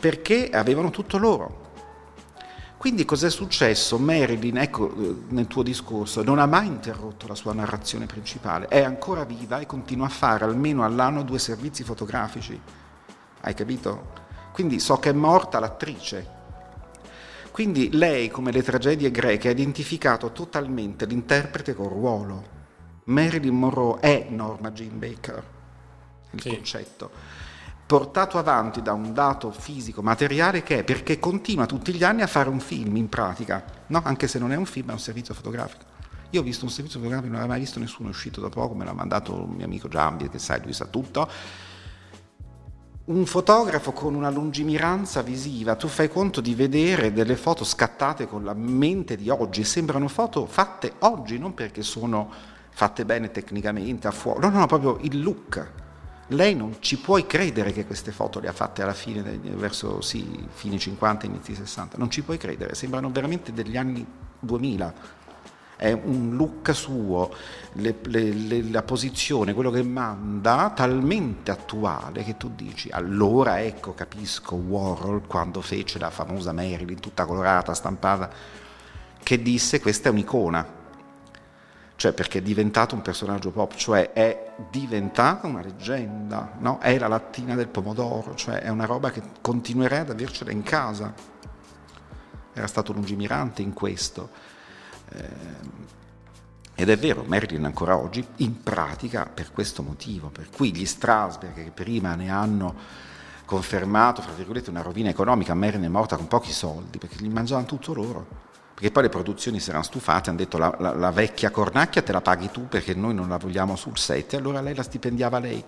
perché 0.00 0.48
avevano 0.50 0.90
tutto 0.90 1.18
loro. 1.18 1.68
Quindi 2.78 3.04
cos'è 3.04 3.28
successo? 3.28 3.98
Marilyn, 3.98 4.56
ecco 4.56 4.90
eh, 4.96 5.16
nel 5.28 5.46
tuo 5.46 5.62
discorso, 5.62 6.22
non 6.22 6.38
ha 6.38 6.46
mai 6.46 6.66
interrotto 6.66 7.26
la 7.26 7.34
sua 7.34 7.52
narrazione 7.52 8.06
principale, 8.06 8.68
è 8.68 8.82
ancora 8.82 9.24
viva 9.24 9.60
e 9.60 9.66
continua 9.66 10.06
a 10.06 10.08
fare 10.08 10.46
almeno 10.46 10.82
all'anno 10.82 11.22
due 11.22 11.38
servizi 11.38 11.84
fotografici. 11.84 12.58
Hai 13.40 13.54
capito? 13.54 14.18
Quindi 14.52 14.80
so 14.80 14.96
che 14.98 15.10
è 15.10 15.12
morta 15.12 15.58
l'attrice. 15.58 16.38
Quindi 17.50 17.90
lei, 17.92 18.28
come 18.28 18.52
le 18.52 18.62
tragedie 18.62 19.10
greche, 19.10 19.48
ha 19.48 19.52
identificato 19.52 20.32
totalmente 20.32 21.04
l'interprete 21.06 21.74
col 21.74 21.88
ruolo. 21.88 22.58
Marilyn 23.04 23.56
Monroe 23.56 24.00
è 24.00 24.26
Norma 24.30 24.70
Jean 24.70 24.98
Baker, 24.98 25.42
il 26.30 26.40
sì. 26.40 26.48
concetto 26.48 27.38
portato 27.90 28.38
avanti 28.38 28.82
da 28.82 28.92
un 28.92 29.12
dato 29.12 29.50
fisico, 29.50 30.00
materiale 30.00 30.62
che 30.62 30.78
è 30.78 30.84
perché 30.84 31.18
continua 31.18 31.66
tutti 31.66 31.92
gli 31.92 32.04
anni 32.04 32.22
a 32.22 32.28
fare 32.28 32.48
un 32.48 32.60
film 32.60 32.94
in 32.94 33.08
pratica, 33.08 33.64
no? 33.88 34.00
anche 34.04 34.28
se 34.28 34.38
non 34.38 34.52
è 34.52 34.56
un 34.56 34.64
film, 34.64 34.90
è 34.90 34.92
un 34.92 35.00
servizio 35.00 35.34
fotografico. 35.34 35.82
Io 36.30 36.40
ho 36.40 36.44
visto 36.44 36.64
un 36.64 36.70
servizio 36.70 37.00
fotografico, 37.00 37.32
non 37.32 37.40
l'aveva 37.40 37.58
mai 37.58 37.64
visto 37.64 37.80
nessuno, 37.80 38.06
è 38.06 38.12
uscito 38.12 38.40
da 38.40 38.48
poco, 38.48 38.74
me 38.74 38.84
l'ha 38.84 38.92
mandato 38.92 39.34
un 39.34 39.50
mio 39.56 39.64
amico 39.64 39.88
Giambi, 39.88 40.28
che 40.28 40.38
sai, 40.38 40.62
lui 40.62 40.72
sa 40.72 40.86
tutto. 40.86 41.28
Un 43.10 43.26
fotografo 43.26 43.90
con 43.90 44.14
una 44.14 44.30
lungimiranza 44.30 45.20
visiva, 45.22 45.74
tu 45.74 45.88
fai 45.88 46.08
conto 46.08 46.40
di 46.40 46.54
vedere 46.54 47.12
delle 47.12 47.34
foto 47.34 47.64
scattate 47.64 48.28
con 48.28 48.44
la 48.44 48.54
mente 48.54 49.16
di 49.16 49.28
oggi, 49.28 49.64
sembrano 49.64 50.06
foto 50.06 50.46
fatte 50.46 50.92
oggi, 51.00 51.36
non 51.36 51.52
perché 51.52 51.82
sono 51.82 52.30
fatte 52.70 53.04
bene 53.04 53.32
tecnicamente 53.32 54.06
a 54.06 54.12
fuoco, 54.12 54.38
no, 54.38 54.50
no, 54.50 54.66
proprio 54.66 54.98
il 55.00 55.20
look 55.20 55.70
lei 56.28 56.54
non 56.54 56.76
ci 56.78 56.98
puoi 56.98 57.26
credere 57.26 57.72
che 57.72 57.84
queste 57.84 58.12
foto 58.12 58.38
le 58.38 58.46
ha 58.46 58.52
fatte 58.52 58.82
alla 58.82 58.92
fine, 58.92 59.22
verso 59.56 60.00
sì, 60.00 60.46
fine 60.52 60.78
50, 60.78 61.26
inizi 61.26 61.56
60, 61.56 61.96
non 61.98 62.10
ci 62.10 62.22
puoi 62.22 62.38
credere, 62.38 62.76
sembrano 62.76 63.10
veramente 63.10 63.52
degli 63.52 63.76
anni 63.76 64.06
2000. 64.38 64.94
È 65.80 65.92
un 65.92 66.36
look 66.36 66.74
suo, 66.74 67.32
le, 67.72 67.96
le, 68.02 68.32
le, 68.32 68.62
la 68.70 68.82
posizione, 68.82 69.54
quello 69.54 69.70
che 69.70 69.82
manda, 69.82 70.72
talmente 70.74 71.50
attuale 71.50 72.22
che 72.22 72.36
tu 72.36 72.50
dici, 72.54 72.90
allora 72.90 73.62
ecco, 73.62 73.94
capisco 73.94 74.56
Warhol 74.56 75.26
quando 75.26 75.62
fece 75.62 75.98
la 75.98 76.10
famosa 76.10 76.52
Marilyn 76.52 77.00
tutta 77.00 77.24
colorata, 77.24 77.72
stampata, 77.72 78.30
che 79.22 79.40
disse 79.40 79.80
questa 79.80 80.10
è 80.10 80.12
un'icona 80.12 80.78
cioè 82.00 82.14
perché 82.14 82.38
è 82.38 82.40
diventato 82.42 82.94
un 82.94 83.02
personaggio 83.02 83.50
pop, 83.50 83.74
cioè 83.74 84.12
è 84.12 84.52
diventata 84.70 85.46
una 85.46 85.60
leggenda, 85.60 86.52
no? 86.60 86.78
è 86.78 86.98
la 86.98 87.08
lattina 87.08 87.54
del 87.54 87.68
pomodoro, 87.68 88.34
cioè 88.36 88.60
è 88.60 88.70
una 88.70 88.86
roba 88.86 89.10
che 89.10 89.20
continuerei 89.42 89.98
ad 89.98 90.08
avercela 90.08 90.50
in 90.50 90.62
casa. 90.62 91.12
Era 92.54 92.66
stato 92.66 92.94
lungimirante 92.94 93.60
in 93.60 93.74
questo. 93.74 94.30
Eh, 95.12 95.78
ed 96.74 96.88
è 96.88 96.96
vero, 96.96 97.24
Marilyn 97.26 97.64
ancora 97.64 97.96
oggi 97.96 98.26
in 98.36 98.62
pratica 98.62 99.26
per 99.32 99.52
questo 99.52 99.82
motivo, 99.82 100.28
per 100.28 100.48
cui 100.48 100.74
gli 100.74 100.86
Strasberg 100.86 101.64
che 101.64 101.70
prima 101.70 102.14
ne 102.14 102.30
hanno 102.30 102.74
confermato, 103.44 104.22
fra 104.22 104.32
virgolette, 104.32 104.70
una 104.70 104.82
rovina 104.82 105.10
economica, 105.10 105.52
Marilyn 105.54 105.84
è 105.84 105.88
morta 105.88 106.16
con 106.16 106.26
pochi 106.26 106.52
soldi, 106.52 106.98
perché 106.98 107.16
gli 107.18 107.28
mangiavano 107.28 107.66
tutto 107.66 107.92
loro 107.92 108.48
perché 108.80 108.94
poi 108.94 109.02
le 109.02 109.08
produzioni 109.10 109.60
si 109.60 109.68
erano 109.68 109.84
stufate, 109.84 110.30
hanno 110.30 110.38
detto 110.38 110.56
la, 110.56 110.74
la, 110.78 110.94
la, 110.94 111.10
vecchia 111.10 111.50
cornacchia 111.50 112.00
te 112.00 112.12
la 112.12 112.22
paghi 112.22 112.50
tu 112.50 112.66
perché 112.66 112.94
noi 112.94 113.12
non 113.12 113.28
la 113.28 113.36
vogliamo 113.36 113.76
sul 113.76 113.98
set, 113.98 114.32
e 114.32 114.36
allora 114.38 114.62
lei 114.62 114.74
la 114.74 114.82
stipendiava 114.82 115.38
lei. 115.38 115.62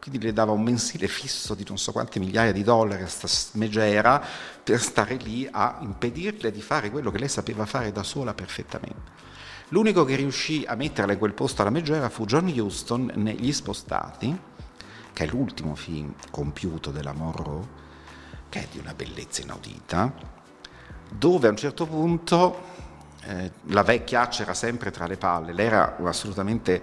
Quindi 0.00 0.20
le 0.20 0.32
dava 0.32 0.52
un 0.52 0.62
mensile 0.62 1.08
fisso 1.08 1.54
di 1.54 1.64
non 1.66 1.76
so 1.76 1.92
quante 1.92 2.18
migliaia 2.18 2.52
di 2.52 2.62
dollari 2.62 3.02
a 3.02 3.06
questa 3.06 3.58
megera 3.58 4.24
per 4.62 4.80
stare 4.80 5.16
lì 5.16 5.48
a 5.50 5.78
impedirle 5.80 6.50
di 6.50 6.62
fare 6.62 6.90
quello 6.90 7.10
che 7.10 7.18
lei 7.18 7.28
sapeva 7.28 7.66
fare 7.66 7.92
da 7.92 8.02
sola 8.02 8.32
perfettamente. 8.32 9.26
L'unico 9.70 10.04
che 10.04 10.14
riuscì 10.14 10.64
a 10.66 10.74
metterla 10.76 11.12
in 11.12 11.18
quel 11.18 11.34
posto 11.34 11.60
alla 11.60 11.70
megera 11.70 12.08
fu 12.08 12.24
John 12.24 12.46
Huston 12.46 13.12
negli 13.16 13.52
Spostati, 13.52 14.38
che 15.12 15.24
è 15.24 15.26
l'ultimo 15.26 15.74
film 15.74 16.14
compiuto 16.30 16.90
della 16.90 17.12
Monroe, 17.12 17.66
che 18.48 18.60
è 18.60 18.68
di 18.70 18.78
una 18.78 18.94
bellezza 18.94 19.42
inaudita, 19.42 20.14
dove 21.10 21.48
a 21.48 21.50
un 21.50 21.56
certo 21.56 21.86
punto 21.86 22.62
eh, 23.24 23.50
la 23.64 23.82
vecchiaccia 23.82 24.42
era 24.42 24.54
sempre 24.54 24.90
tra 24.90 25.06
le 25.06 25.16
palle, 25.16 25.52
lei 25.52 25.66
era 25.66 25.96
assolutamente 26.04 26.82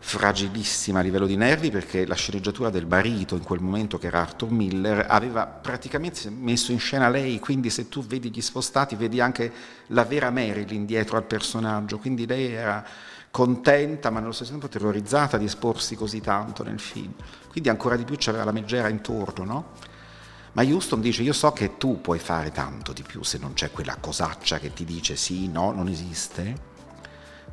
fragilissima 0.00 1.00
a 1.00 1.02
livello 1.02 1.26
di 1.26 1.36
nervi 1.36 1.70
perché 1.70 2.06
la 2.06 2.14
sceneggiatura 2.14 2.70
del 2.70 2.86
marito 2.86 3.34
in 3.34 3.42
quel 3.42 3.60
momento 3.60 3.98
che 3.98 4.06
era 4.06 4.20
Arthur 4.20 4.50
Miller 4.50 5.06
aveva 5.08 5.46
praticamente 5.46 6.30
messo 6.30 6.72
in 6.72 6.78
scena 6.78 7.08
lei, 7.08 7.38
quindi 7.40 7.68
se 7.68 7.88
tu 7.88 8.04
vedi 8.04 8.30
gli 8.30 8.40
spostati 8.40 8.94
vedi 8.94 9.20
anche 9.20 9.52
la 9.88 10.04
vera 10.04 10.30
Marilyn 10.30 10.86
dietro 10.86 11.16
al 11.16 11.24
personaggio, 11.24 11.98
quindi 11.98 12.26
lei 12.26 12.52
era 12.52 12.84
contenta 13.30 14.10
ma 14.10 14.20
nello 14.20 14.32
stesso 14.32 14.52
tempo 14.52 14.68
terrorizzata 14.68 15.36
di 15.36 15.44
esporsi 15.44 15.96
così 15.96 16.20
tanto 16.20 16.62
nel 16.62 16.80
film, 16.80 17.12
quindi 17.50 17.68
ancora 17.68 17.96
di 17.96 18.04
più 18.04 18.14
c'aveva 18.18 18.44
la 18.44 18.52
meggera 18.52 18.88
intorno, 18.88 19.44
no? 19.44 19.72
Ma 20.52 20.62
Houston 20.62 21.00
dice 21.00 21.22
io 21.22 21.32
so 21.32 21.52
che 21.52 21.76
tu 21.76 22.00
puoi 22.00 22.18
fare 22.18 22.50
tanto 22.50 22.92
di 22.92 23.02
più 23.02 23.22
se 23.22 23.38
non 23.38 23.52
c'è 23.52 23.70
quella 23.70 23.96
cosaccia 24.00 24.58
che 24.58 24.72
ti 24.72 24.84
dice 24.84 25.14
sì, 25.14 25.48
no, 25.48 25.72
non 25.72 25.88
esiste. 25.88 26.76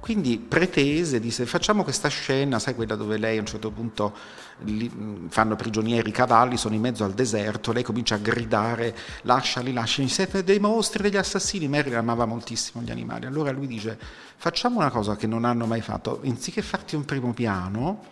Quindi 0.06 0.38
pretese, 0.38 1.20
disse 1.20 1.48
facciamo 1.48 1.82
questa 1.82 2.10
scena, 2.10 2.60
sai 2.60 2.76
quella 2.76 2.94
dove 2.94 3.18
lei 3.18 3.38
a 3.38 3.40
un 3.40 3.48
certo 3.48 3.72
punto 3.72 4.16
li, 4.60 5.28
fanno 5.30 5.56
prigionieri 5.56 6.10
i 6.10 6.12
cavalli, 6.12 6.58
sono 6.58 6.76
in 6.76 6.82
mezzo 6.82 7.04
al 7.04 7.14
deserto, 7.14 7.72
lei 7.72 7.82
comincia 7.82 8.14
a 8.14 8.20
gridare 8.20 8.96
lasciali, 9.24 9.74
lasciali, 9.74 10.08
siete 10.08 10.44
dei 10.44 10.60
mostri, 10.60 11.02
degli 11.02 11.18
assassini, 11.18 11.68
Mary 11.68 11.92
amava 11.96 12.26
moltissimo 12.26 12.84
gli 12.84 12.92
animali, 12.92 13.26
allora 13.26 13.50
lui 13.50 13.66
dice 13.66 13.98
facciamo 14.36 14.78
una 14.78 14.92
cosa 14.92 15.16
che 15.16 15.26
non 15.26 15.44
hanno 15.44 15.66
mai 15.66 15.82
fatto, 15.82 16.22
anziché 16.24 16.62
farti 16.62 16.96
un 16.96 17.04
primo 17.04 17.34
piano, 17.34 18.04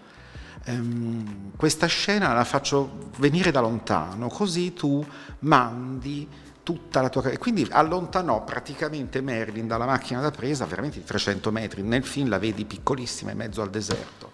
ehm, 0.63 1.51
questa 1.55 1.85
scena 1.85 2.33
la 2.33 2.43
faccio 2.43 3.11
venire 3.17 3.51
da 3.51 3.61
lontano, 3.61 4.29
così 4.29 4.73
tu 4.73 5.05
mandi 5.41 6.27
tutta 6.63 7.01
la 7.01 7.09
tua... 7.09 7.23
E 7.23 7.37
quindi 7.37 7.67
allontanò 7.69 8.43
praticamente 8.43 9.21
Merlin 9.21 9.67
dalla 9.67 9.85
macchina 9.85 10.21
da 10.21 10.31
presa 10.31 10.65
veramente 10.65 10.99
di 10.99 11.05
300 11.05 11.51
metri, 11.51 11.83
nel 11.83 12.05
film 12.05 12.29
la 12.29 12.39
vedi 12.39 12.65
piccolissima 12.65 13.31
in 13.31 13.37
mezzo 13.37 13.61
al 13.61 13.69
deserto. 13.69 14.31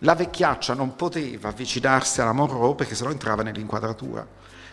La 0.00 0.14
vecchiaccia 0.14 0.74
non 0.74 0.96
poteva 0.96 1.48
avvicinarsi 1.48 2.20
alla 2.20 2.32
Monroe 2.32 2.74
perché 2.74 2.94
sennò 2.94 3.10
entrava 3.10 3.42
nell'inquadratura. 3.42 4.26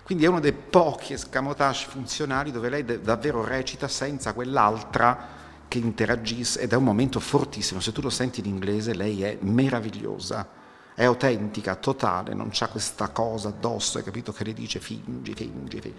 Quindi 0.04 0.26
è 0.26 0.28
uno 0.28 0.40
dei 0.40 0.52
pochi 0.52 1.14
escamotage 1.14 1.88
funzionali 1.88 2.52
dove 2.52 2.70
lei 2.70 2.84
davvero 2.84 3.46
recita 3.46 3.88
senza 3.88 4.34
quell'altra 4.34 5.40
che 5.68 5.78
interagisse 5.78 6.60
ed 6.60 6.74
è 6.74 6.76
un 6.76 6.84
momento 6.84 7.22
fortissimo. 7.22 7.80
Se 7.80 7.94
tu 7.94 8.02
lo 8.02 8.10
senti 8.10 8.42
in 8.42 8.48
inglese, 8.48 8.94
lei 8.94 9.24
è 9.24 9.38
meravigliosa 9.40 10.60
è 10.94 11.06
autentica, 11.06 11.76
totale, 11.76 12.34
non 12.34 12.50
c'ha 12.52 12.68
questa 12.68 13.10
cosa 13.10 13.50
addosso, 13.50 13.98
hai 13.98 14.04
capito 14.04 14.32
che 14.32 14.44
le 14.44 14.54
dice 14.54 14.80
fingi, 14.80 15.34
fingi, 15.34 15.80
fingi. 15.80 15.96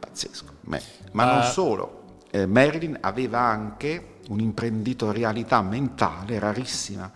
Pazzesco. 0.00 0.54
Ma 1.12 1.24
non 1.24 1.42
solo, 1.44 2.18
eh, 2.30 2.46
Marilyn 2.46 2.98
aveva 3.00 3.40
anche 3.40 4.18
un'imprenditorialità 4.28 5.62
mentale 5.62 6.38
rarissima, 6.38 7.10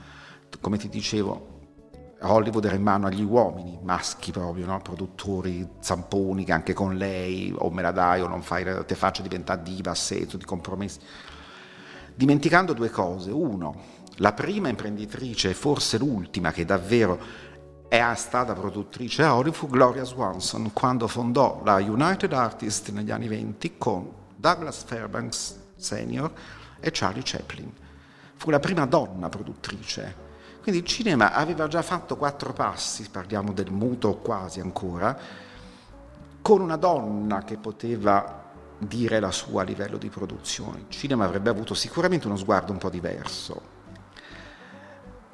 come 0.60 0.78
ti 0.78 0.88
dicevo, 0.88 1.52
Hollywood 2.20 2.64
era 2.64 2.74
in 2.74 2.82
mano 2.82 3.06
agli 3.06 3.22
uomini, 3.22 3.78
maschi 3.82 4.30
proprio, 4.30 4.66
no? 4.66 4.80
produttori 4.80 5.66
zamponi 5.80 6.44
che 6.44 6.52
anche 6.52 6.72
con 6.72 6.96
lei 6.96 7.54
o 7.56 7.70
me 7.70 7.82
la 7.82 7.90
dai 7.90 8.20
o 8.22 8.28
non 8.28 8.42
fai, 8.42 8.64
te 8.86 8.94
faccio 8.94 9.22
diventare 9.22 9.62
diva 9.62 9.90
a 9.90 9.94
senso 9.94 10.36
di 10.36 10.44
compromessi. 10.44 11.00
Dimenticando 12.14 12.72
due 12.72 12.90
cose. 12.90 13.30
Uno, 13.30 13.82
la 14.16 14.32
prima 14.32 14.68
imprenditrice 14.68 15.52
forse 15.52 15.98
l'ultima 15.98 16.52
che 16.52 16.64
davvero 16.64 17.18
è 17.88 18.14
stata 18.16 18.54
produttrice 18.54 19.22
a 19.22 19.34
Hollywood 19.34 19.54
fu 19.54 19.68
Gloria 19.68 20.04
Swanson 20.04 20.72
quando 20.72 21.06
fondò 21.06 21.60
la 21.64 21.76
United 21.76 22.32
Artists 22.32 22.88
negli 22.88 23.10
anni 23.10 23.28
20 23.28 23.74
con 23.78 24.10
Douglas 24.34 24.82
Fairbanks 24.84 25.58
Sr. 25.76 26.30
e 26.80 26.90
Charlie 26.92 27.22
Chaplin. 27.24 27.72
Fu 28.36 28.50
la 28.50 28.58
prima 28.58 28.86
donna 28.86 29.28
produttrice. 29.28 30.22
Quindi 30.62 30.80
il 30.80 30.86
cinema 30.86 31.32
aveva 31.32 31.68
già 31.68 31.82
fatto 31.82 32.16
quattro 32.16 32.52
passi, 32.52 33.08
parliamo 33.10 33.52
del 33.52 33.70
muto 33.70 34.16
quasi 34.16 34.60
ancora, 34.60 35.16
con 36.40 36.60
una 36.60 36.76
donna 36.76 37.44
che 37.44 37.58
poteva 37.58 38.42
dire 38.78 39.20
la 39.20 39.30
sua 39.30 39.62
a 39.62 39.64
livello 39.64 39.98
di 39.98 40.08
produzione. 40.08 40.80
Il 40.80 40.90
cinema 40.90 41.24
avrebbe 41.24 41.50
avuto 41.50 41.74
sicuramente 41.74 42.26
uno 42.26 42.36
sguardo 42.36 42.72
un 42.72 42.78
po' 42.78 42.90
diverso, 42.90 43.73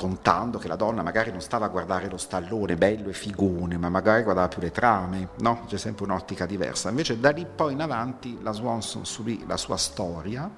contando 0.01 0.57
che 0.57 0.67
la 0.67 0.77
donna 0.77 1.03
magari 1.03 1.31
non 1.31 1.43
stava 1.43 1.67
a 1.67 1.69
guardare 1.69 2.09
lo 2.09 2.17
stallone 2.17 2.75
bello 2.75 3.11
e 3.11 3.13
figone, 3.13 3.77
ma 3.77 3.91
magari 3.91 4.23
guardava 4.23 4.49
più 4.49 4.63
le 4.63 4.71
trame, 4.71 5.29
no? 5.41 5.65
C'è 5.67 5.77
sempre 5.77 6.05
un'ottica 6.05 6.47
diversa. 6.47 6.89
Invece 6.89 7.21
da 7.21 7.29
lì 7.29 7.45
poi 7.45 7.75
in 7.75 7.83
avanti 7.83 8.39
la 8.41 8.53
Swanson 8.53 9.05
subì 9.05 9.45
la 9.47 9.59
sua 9.59 9.77
storia, 9.77 10.51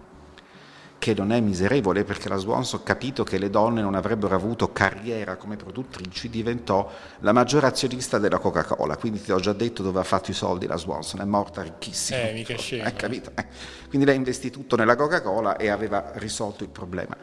che 0.97 1.15
non 1.15 1.33
è 1.33 1.41
miserevole 1.41 2.05
perché 2.05 2.29
la 2.29 2.37
Swanson, 2.37 2.85
capito 2.85 3.25
che 3.25 3.37
le 3.37 3.51
donne 3.51 3.83
non 3.83 3.97
avrebbero 3.97 4.37
avuto 4.37 4.71
carriera 4.71 5.35
come 5.35 5.57
produttrici, 5.57 6.31
diventò 6.31 6.89
la 7.19 7.33
maggiore 7.33 7.67
azionista 7.67 8.21
della 8.21 8.39
Coca-Cola. 8.39 8.97
Quindi 8.97 9.21
ti 9.21 9.33
ho 9.33 9.41
già 9.41 9.53
detto 9.53 9.83
dove 9.83 9.99
ha 9.99 10.05
fatto 10.05 10.31
i 10.31 10.35
soldi 10.35 10.69
la 10.69 10.77
Swanson, 10.77 11.21
è 11.21 11.25
morta 11.25 11.63
ricchissima. 11.63 12.21
Eh, 12.21 12.33
mica 12.33 12.57
scema. 12.57 12.85
Eh, 12.91 12.95
capito? 12.95 13.33
Eh. 13.35 13.47
Quindi 13.89 14.07
lei 14.07 14.15
investì 14.15 14.51
tutto 14.51 14.77
nella 14.77 14.95
Coca-Cola 14.95 15.57
e 15.57 15.69
aveva 15.69 16.13
risolto 16.15 16.63
il 16.63 16.71
problema. 16.71 17.17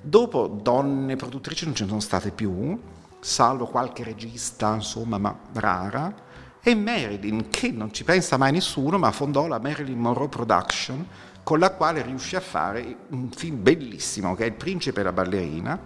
Dopo 0.00 0.46
donne 0.46 1.16
produttrici 1.16 1.64
non 1.64 1.74
ce 1.74 1.82
ne 1.82 1.88
sono 1.88 2.00
state 2.00 2.30
più, 2.30 2.80
salvo 3.20 3.66
qualche 3.66 4.04
regista, 4.04 4.74
insomma, 4.74 5.18
ma 5.18 5.36
rara, 5.54 6.14
e 6.60 6.74
Marilyn, 6.74 7.48
che 7.48 7.70
non 7.70 7.92
ci 7.92 8.04
pensa 8.04 8.36
mai 8.36 8.52
nessuno, 8.52 8.98
ma 8.98 9.10
fondò 9.10 9.46
la 9.46 9.58
Marilyn 9.58 9.98
Monroe 9.98 10.28
Production, 10.28 11.06
con 11.42 11.58
la 11.58 11.72
quale 11.72 12.02
riuscì 12.02 12.36
a 12.36 12.40
fare 12.40 12.96
un 13.08 13.30
film 13.30 13.62
bellissimo 13.62 14.34
che 14.34 14.44
è 14.44 14.48
Il 14.48 14.54
principe 14.54 15.00
e 15.00 15.02
la 15.04 15.12
ballerina, 15.12 15.80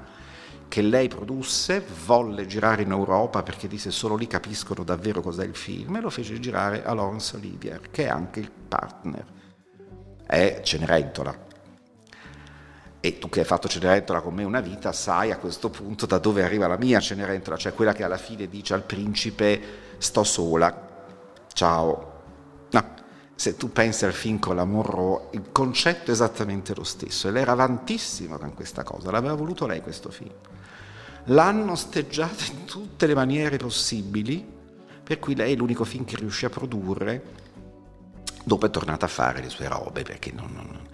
che 0.66 0.82
lei 0.82 1.06
produsse, 1.06 1.84
volle 2.06 2.46
girare 2.46 2.82
in 2.82 2.90
Europa 2.90 3.42
perché 3.42 3.68
disse 3.68 3.90
solo 3.90 4.16
lì 4.16 4.26
capiscono 4.26 4.82
davvero 4.84 5.20
cos'è 5.20 5.44
il 5.44 5.54
film 5.54 5.96
e 5.96 6.00
lo 6.00 6.08
fece 6.08 6.40
girare 6.40 6.82
a 6.82 6.94
Laurence 6.94 7.36
Olivier, 7.36 7.90
che 7.90 8.06
è 8.06 8.08
anche 8.08 8.40
il 8.40 8.50
partner. 8.50 9.24
È 10.26 10.62
Cenerentola. 10.64 11.50
E 13.04 13.18
tu 13.18 13.28
che 13.28 13.40
hai 13.40 13.44
fatto 13.44 13.66
Cenerentola 13.66 14.20
con 14.20 14.32
me 14.32 14.44
una 14.44 14.60
vita 14.60 14.92
sai 14.92 15.32
a 15.32 15.36
questo 15.36 15.70
punto 15.70 16.06
da 16.06 16.18
dove 16.18 16.44
arriva 16.44 16.68
la 16.68 16.76
mia 16.76 17.00
Cenerentola, 17.00 17.56
cioè 17.56 17.74
quella 17.74 17.92
che 17.92 18.04
alla 18.04 18.16
fine 18.16 18.46
dice 18.46 18.74
al 18.74 18.84
principe 18.84 19.60
sto 19.98 20.22
sola, 20.22 21.16
ciao. 21.52 22.12
No, 22.70 22.94
se 23.34 23.56
tu 23.56 23.72
pensi 23.72 24.04
al 24.04 24.12
film 24.12 24.38
con 24.38 24.54
la 24.54 24.64
Monroe, 24.64 25.30
il 25.32 25.50
concetto 25.50 26.10
è 26.10 26.14
esattamente 26.14 26.76
lo 26.76 26.84
stesso 26.84 27.26
e 27.26 27.32
lei 27.32 27.42
era 27.42 27.50
avantissima 27.50 28.38
con 28.38 28.54
questa 28.54 28.84
cosa, 28.84 29.10
l'aveva 29.10 29.34
voluto 29.34 29.66
lei 29.66 29.80
questo 29.80 30.12
film. 30.12 30.34
L'hanno 31.24 31.72
osteggiato 31.72 32.44
in 32.52 32.66
tutte 32.66 33.08
le 33.08 33.16
maniere 33.16 33.56
possibili, 33.56 34.46
per 35.02 35.18
cui 35.18 35.34
lei 35.34 35.54
è 35.54 35.56
l'unico 35.56 35.82
film 35.82 36.04
che 36.04 36.14
riuscì 36.14 36.44
a 36.44 36.50
produrre, 36.50 37.20
dopo 38.44 38.66
è 38.66 38.70
tornata 38.70 39.06
a 39.06 39.08
fare 39.08 39.40
le 39.40 39.48
sue 39.48 39.66
robe, 39.66 40.04
perché 40.04 40.30
non, 40.30 40.52
non, 40.54 40.88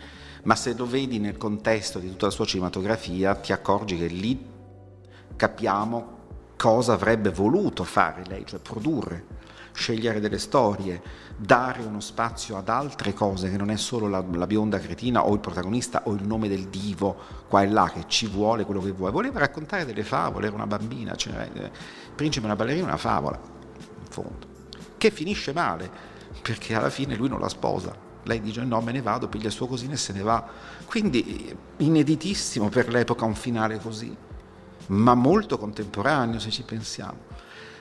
ma 0.45 0.55
se 0.55 0.75
lo 0.75 0.87
vedi 0.87 1.19
nel 1.19 1.37
contesto 1.37 1.99
di 1.99 2.09
tutta 2.09 2.27
la 2.27 2.33
sua 2.33 2.45
cinematografia 2.45 3.35
ti 3.35 3.53
accorgi 3.53 3.97
che 3.97 4.07
lì 4.07 4.47
capiamo 5.37 6.17
cosa 6.57 6.93
avrebbe 6.93 7.31
voluto 7.31 7.85
fare 7.85 8.25
lei, 8.27 8.45
cioè 8.45 8.59
produrre 8.59 9.37
scegliere 9.79 10.19
delle 10.19 10.39
storie, 10.39 11.01
dare 11.37 11.83
uno 11.83 12.01
spazio 12.01 12.57
ad 12.57 12.69
altre 12.69 13.15
cose 13.15 13.49
che 13.49 13.57
non 13.57 13.71
è 13.71 13.77
solo 13.77 14.09
la, 14.09 14.23
la, 14.33 14.47
bionda 14.47 14.81
cretina 14.81 15.25
o 15.25 15.33
il 15.33 15.39
protagonista 15.39 16.03
o 16.07 16.15
il 16.15 16.25
nome 16.25 16.49
del 16.49 16.67
divo 16.67 17.17
qua 17.47 17.63
e 17.63 17.69
là 17.69 17.89
che 17.95 18.05
ci 18.09 18.27
vuole 18.27 18.65
quello 18.65 18.81
che 18.81 18.91
vuole. 18.91 19.13
Voleva 19.13 19.39
raccontare 19.39 19.87
delle 19.87 20.03
favole, 20.03 20.47
era 20.47 20.57
una 20.57 20.67
bambina, 20.67 21.15
cioè, 21.15 21.49
il 21.55 21.71
principe 22.15 22.45
e 22.45 22.49
una 22.49 22.57
ballerina 22.57 22.87
una 22.87 22.97
favola, 22.97 23.41
in 23.41 24.11
fondo, 24.11 24.47
che 24.99 25.11
finisce 25.13 25.53
male 25.53 25.89
perché 26.43 26.75
alla 26.75 26.91
fine 26.91 27.15
lui 27.15 27.29
non 27.29 27.39
la 27.39 27.49
sposa. 27.49 28.07
Lei 28.29 28.43
dice 28.43 28.63
no, 28.63 28.83
me 28.83 28.93
ne 28.93 29.01
vado, 29.01 29.27
piglia 29.27 29.47
il 29.47 29.53
suo 29.53 29.67
cosino 29.67 29.95
e 29.95 29.97
se 29.97 30.13
ne 30.13 30.21
va. 30.21 30.47
Quindi 30.85 31.57
ineditissimo 31.79 32.69
per 32.69 32.91
l'epoca 32.91 33.25
un 33.25 33.35
finale 33.35 33.79
così, 33.79 34.15
ma 34.89 35.15
molto 35.15 35.57
contemporaneo 35.57 36.39
se 36.39 36.51
ci 36.51 36.63
pensiamo. 36.63 37.27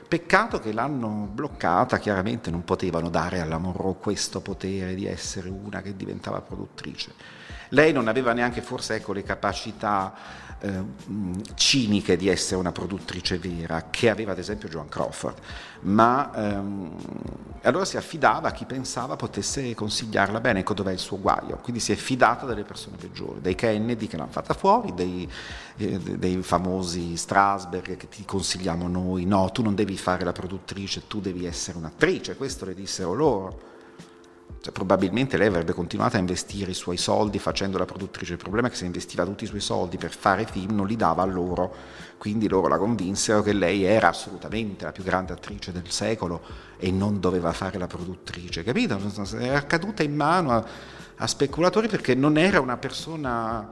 Peccato 0.08 0.60
che 0.60 0.72
l'hanno 0.72 1.28
bloccata, 1.30 2.00
chiaramente 2.00 2.50
non 2.50 2.64
potevano 2.64 3.10
dare 3.10 3.42
alla 3.42 3.58
Monroe 3.58 3.98
questo 4.00 4.40
potere 4.40 4.96
di 4.96 5.06
essere 5.06 5.50
una 5.50 5.82
che 5.82 5.98
diventava 5.98 6.40
produttrice. 6.40 7.12
Lei 7.72 7.92
non 7.92 8.08
aveva 8.08 8.32
neanche 8.32 8.62
forse 8.62 8.96
ecco, 8.96 9.12
le 9.12 9.24
capacità 9.24 10.14
eh, 10.60 10.82
ciniche 11.56 12.16
di 12.16 12.30
essere 12.30 12.56
una 12.56 12.72
produttrice 12.72 13.38
vera, 13.38 13.88
che 13.90 14.10
aveva 14.10 14.32
ad 14.32 14.40
esempio 14.40 14.70
Joan 14.70 14.88
Crawford, 14.88 15.40
ma 15.82 16.32
ehm, 16.34 16.96
allora 17.68 17.86
si 17.86 17.98
affidava 17.98 18.50
a 18.50 18.52
chi 18.52 18.66
pensava 18.66 19.16
potesse 19.16 19.74
consigliarla 19.76 20.40
bene, 20.40 20.60
ecco 20.60 20.74
dov'è 20.74 20.92
il 20.92 21.00
suo 21.00 21.20
guaio, 21.20 21.58
quindi 21.58 21.82
si 21.82 21.92
è 21.92 21.96
fidata 21.96 22.46
delle 22.46 22.64
persone 22.64 22.98
peggiori, 22.98 23.42
dei 23.42 23.56
Kennedy 23.56 24.08
che 24.08 24.18
l'hanno 24.18 24.32
fatta 24.32 24.54
fuori, 24.54 24.94
dei, 24.94 25.30
eh, 25.78 26.00
dei 26.00 26.42
famosi 26.42 27.16
Strasberg 27.16 27.98
che 27.98 28.08
ti 28.08 28.26
consigliamo 28.26 28.88
noi, 28.88 29.26
no, 29.26 29.50
tu 29.52 29.62
non 29.62 29.76
devi 29.76 29.98
fare 29.98 30.24
la 30.24 30.32
produttrice, 30.32 31.08
tu 31.08 31.20
devi 31.20 31.46
essere 31.46 31.78
un'attrice, 31.78 32.36
questo 32.36 32.66
le 32.66 32.74
dissero 32.74 33.14
loro 33.14 33.76
cioè, 34.60 34.74
probabilmente 34.74 35.38
lei 35.38 35.48
avrebbe 35.48 35.74
continuato 35.74 36.18
a 36.18 36.20
investire 36.20 36.72
i 36.72 36.74
suoi 36.74 36.98
soldi 36.98 37.40
facendo 37.40 37.78
la 37.78 37.86
produttrice. 37.86 38.34
Il 38.34 38.38
problema 38.40 38.68
è 38.68 38.70
che 38.70 38.76
se 38.76 38.86
investiva 38.86 39.24
tutti 39.24 39.44
i 39.44 39.48
suoi 39.48 39.60
soldi 39.60 39.98
per 39.98 40.12
fare 40.12 40.46
film 40.46 40.76
non 40.76 40.88
li 40.88 40.96
dava 40.96 41.24
a 41.24 41.26
loro, 41.26 41.74
quindi 42.18 42.48
loro 42.48 42.68
la 42.68 42.78
convinsero 42.78 43.42
che 43.42 43.54
lei 43.54 43.84
era 43.84 44.10
assolutamente 44.10 44.86
la 44.86 44.92
più 44.92 45.04
grande 45.04 45.34
attrice 45.34 45.72
del 45.72 45.90
secolo 45.90 46.42
e 46.78 46.92
non 46.92 47.20
doveva 47.20 47.54
fare 47.54 47.78
la 47.78 47.88
produttrice, 47.88 48.64
capito? 48.64 49.00
Era 49.40 49.64
caduta 49.66 50.04
in 50.04 50.16
mano 50.16 50.52
a, 50.52 50.66
a 51.16 51.28
speculatori 51.28 51.88
perché 51.88 52.16
non 52.16 52.38
era 52.38 52.60
una 52.60 52.78
persona 52.78 53.70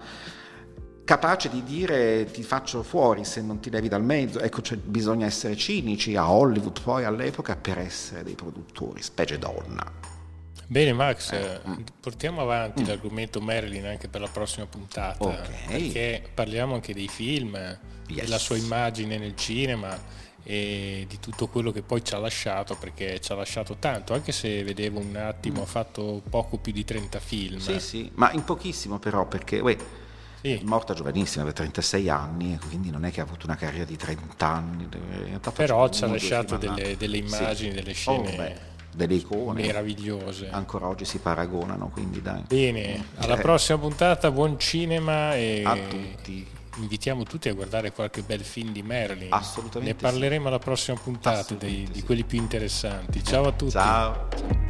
capace 1.04 1.50
di 1.50 1.64
dire 1.64 2.26
ti 2.32 2.42
faccio 2.42 2.82
fuori 2.82 3.26
se 3.26 3.40
non 3.42 3.60
ti 3.60 3.70
levi 3.70 3.88
dal 3.88 4.04
mezzo. 4.04 4.40
Ecco, 4.40 4.62
cioè, 4.62 4.78
bisogna 4.78 5.26
essere 5.26 5.56
cinici 5.56 6.16
a 6.16 6.30
Hollywood 6.30 6.82
poi 6.82 7.04
all'epoca 7.06 7.56
per 7.56 7.80
essere 7.80 8.24
dei 8.24 8.36
produttori, 8.36 9.02
specie 9.02 9.38
donna. 9.38 10.15
Bene 10.68 10.94
Max, 10.94 11.32
eh, 11.32 11.62
portiamo 12.00 12.42
avanti 12.42 12.82
mm. 12.82 12.88
l'argomento 12.88 13.40
Marilyn 13.40 13.86
anche 13.86 14.08
per 14.08 14.22
la 14.22 14.28
prossima 14.28 14.66
puntata, 14.66 15.24
okay. 15.24 15.68
perché 15.68 16.24
parliamo 16.34 16.74
anche 16.74 16.94
dei 16.94 17.08
film, 17.08 17.56
yes. 17.56 18.24
della 18.24 18.40
sua 18.40 18.58
immagine 18.58 19.18
nel 19.18 19.36
cinema 19.36 19.98
e 20.44 21.06
di 21.08 21.20
tutto 21.20 21.48
quello 21.48 21.72
che 21.72 21.82
poi 21.82 22.04
ci 22.04 22.16
ha 22.16 22.18
lasciato, 22.18 22.76
perché 22.76 23.20
ci 23.20 23.32
ha 23.32 23.36
lasciato 23.36 23.78
tanto, 23.78 24.14
anche 24.14 24.32
se 24.32 24.64
vedevo 24.64 25.00
un 25.00 25.16
attimo, 25.16 25.60
mm. 25.60 25.64
ha 25.64 25.68
fatto 25.68 26.22
poco 26.28 26.58
più 26.58 26.72
di 26.72 26.84
30 26.84 27.20
film. 27.20 27.60
Sì, 27.60 27.80
sì, 27.80 28.12
ma 28.16 28.32
in 28.32 28.44
pochissimo 28.44 28.98
però, 28.98 29.28
perché 29.28 29.60
uè, 29.60 29.78
sì. 30.42 30.54
è 30.54 30.62
morta 30.64 30.96
giovanissima, 30.96 31.44
aveva 31.44 31.58
36 31.58 32.10
anni, 32.10 32.60
quindi 32.68 32.90
non 32.90 33.06
è 33.06 33.12
che 33.12 33.22
ha 33.22 33.24
avuto 33.24 33.46
una 33.46 33.56
carriera 33.56 33.86
di 33.86 33.98
30 33.98 34.48
anni. 34.48 34.88
Però 35.54 35.90
ci 35.90 36.04
ha 36.04 36.08
lasciato 36.08 36.58
delle, 36.58 36.98
delle, 36.98 37.18
immagini, 37.18 37.70
sì. 37.70 37.76
delle 37.76 37.94
scene... 37.94 38.30
Oh, 38.30 38.74
delle 38.96 39.16
icone 39.16 39.62
meravigliose. 39.62 40.50
Ancora 40.50 40.88
oggi 40.88 41.06
si 41.06 41.20
paragonano, 41.20 41.90
quindi 41.90 42.22
dai. 42.22 42.44
Bene, 42.48 43.06
alla 43.16 43.38
eh. 43.38 43.42
prossima 43.42 43.78
puntata, 43.78 44.32
buon 44.32 44.58
cinema 44.60 45.36
e 45.36 45.64
a 45.66 45.76
tutti. 45.76 46.48
Invitiamo 46.78 47.24
tutti 47.24 47.48
a 47.48 47.54
guardare 47.54 47.92
qualche 47.94 48.22
bel 48.22 48.42
film 48.42 48.72
di 48.72 48.82
Merlin. 48.82 49.32
Assolutamente. 49.32 49.94
Ne 49.94 50.00
parleremo 50.00 50.42
sì. 50.42 50.48
alla 50.48 50.60
prossima 50.60 50.98
puntata 50.98 51.54
dei, 51.54 51.88
di 51.90 52.04
quelli 52.04 52.24
più 52.24 52.38
interessanti. 52.38 53.24
Ciao 53.24 53.48
a 53.48 53.52
tutti. 53.52 53.72
Ciao. 53.72 54.65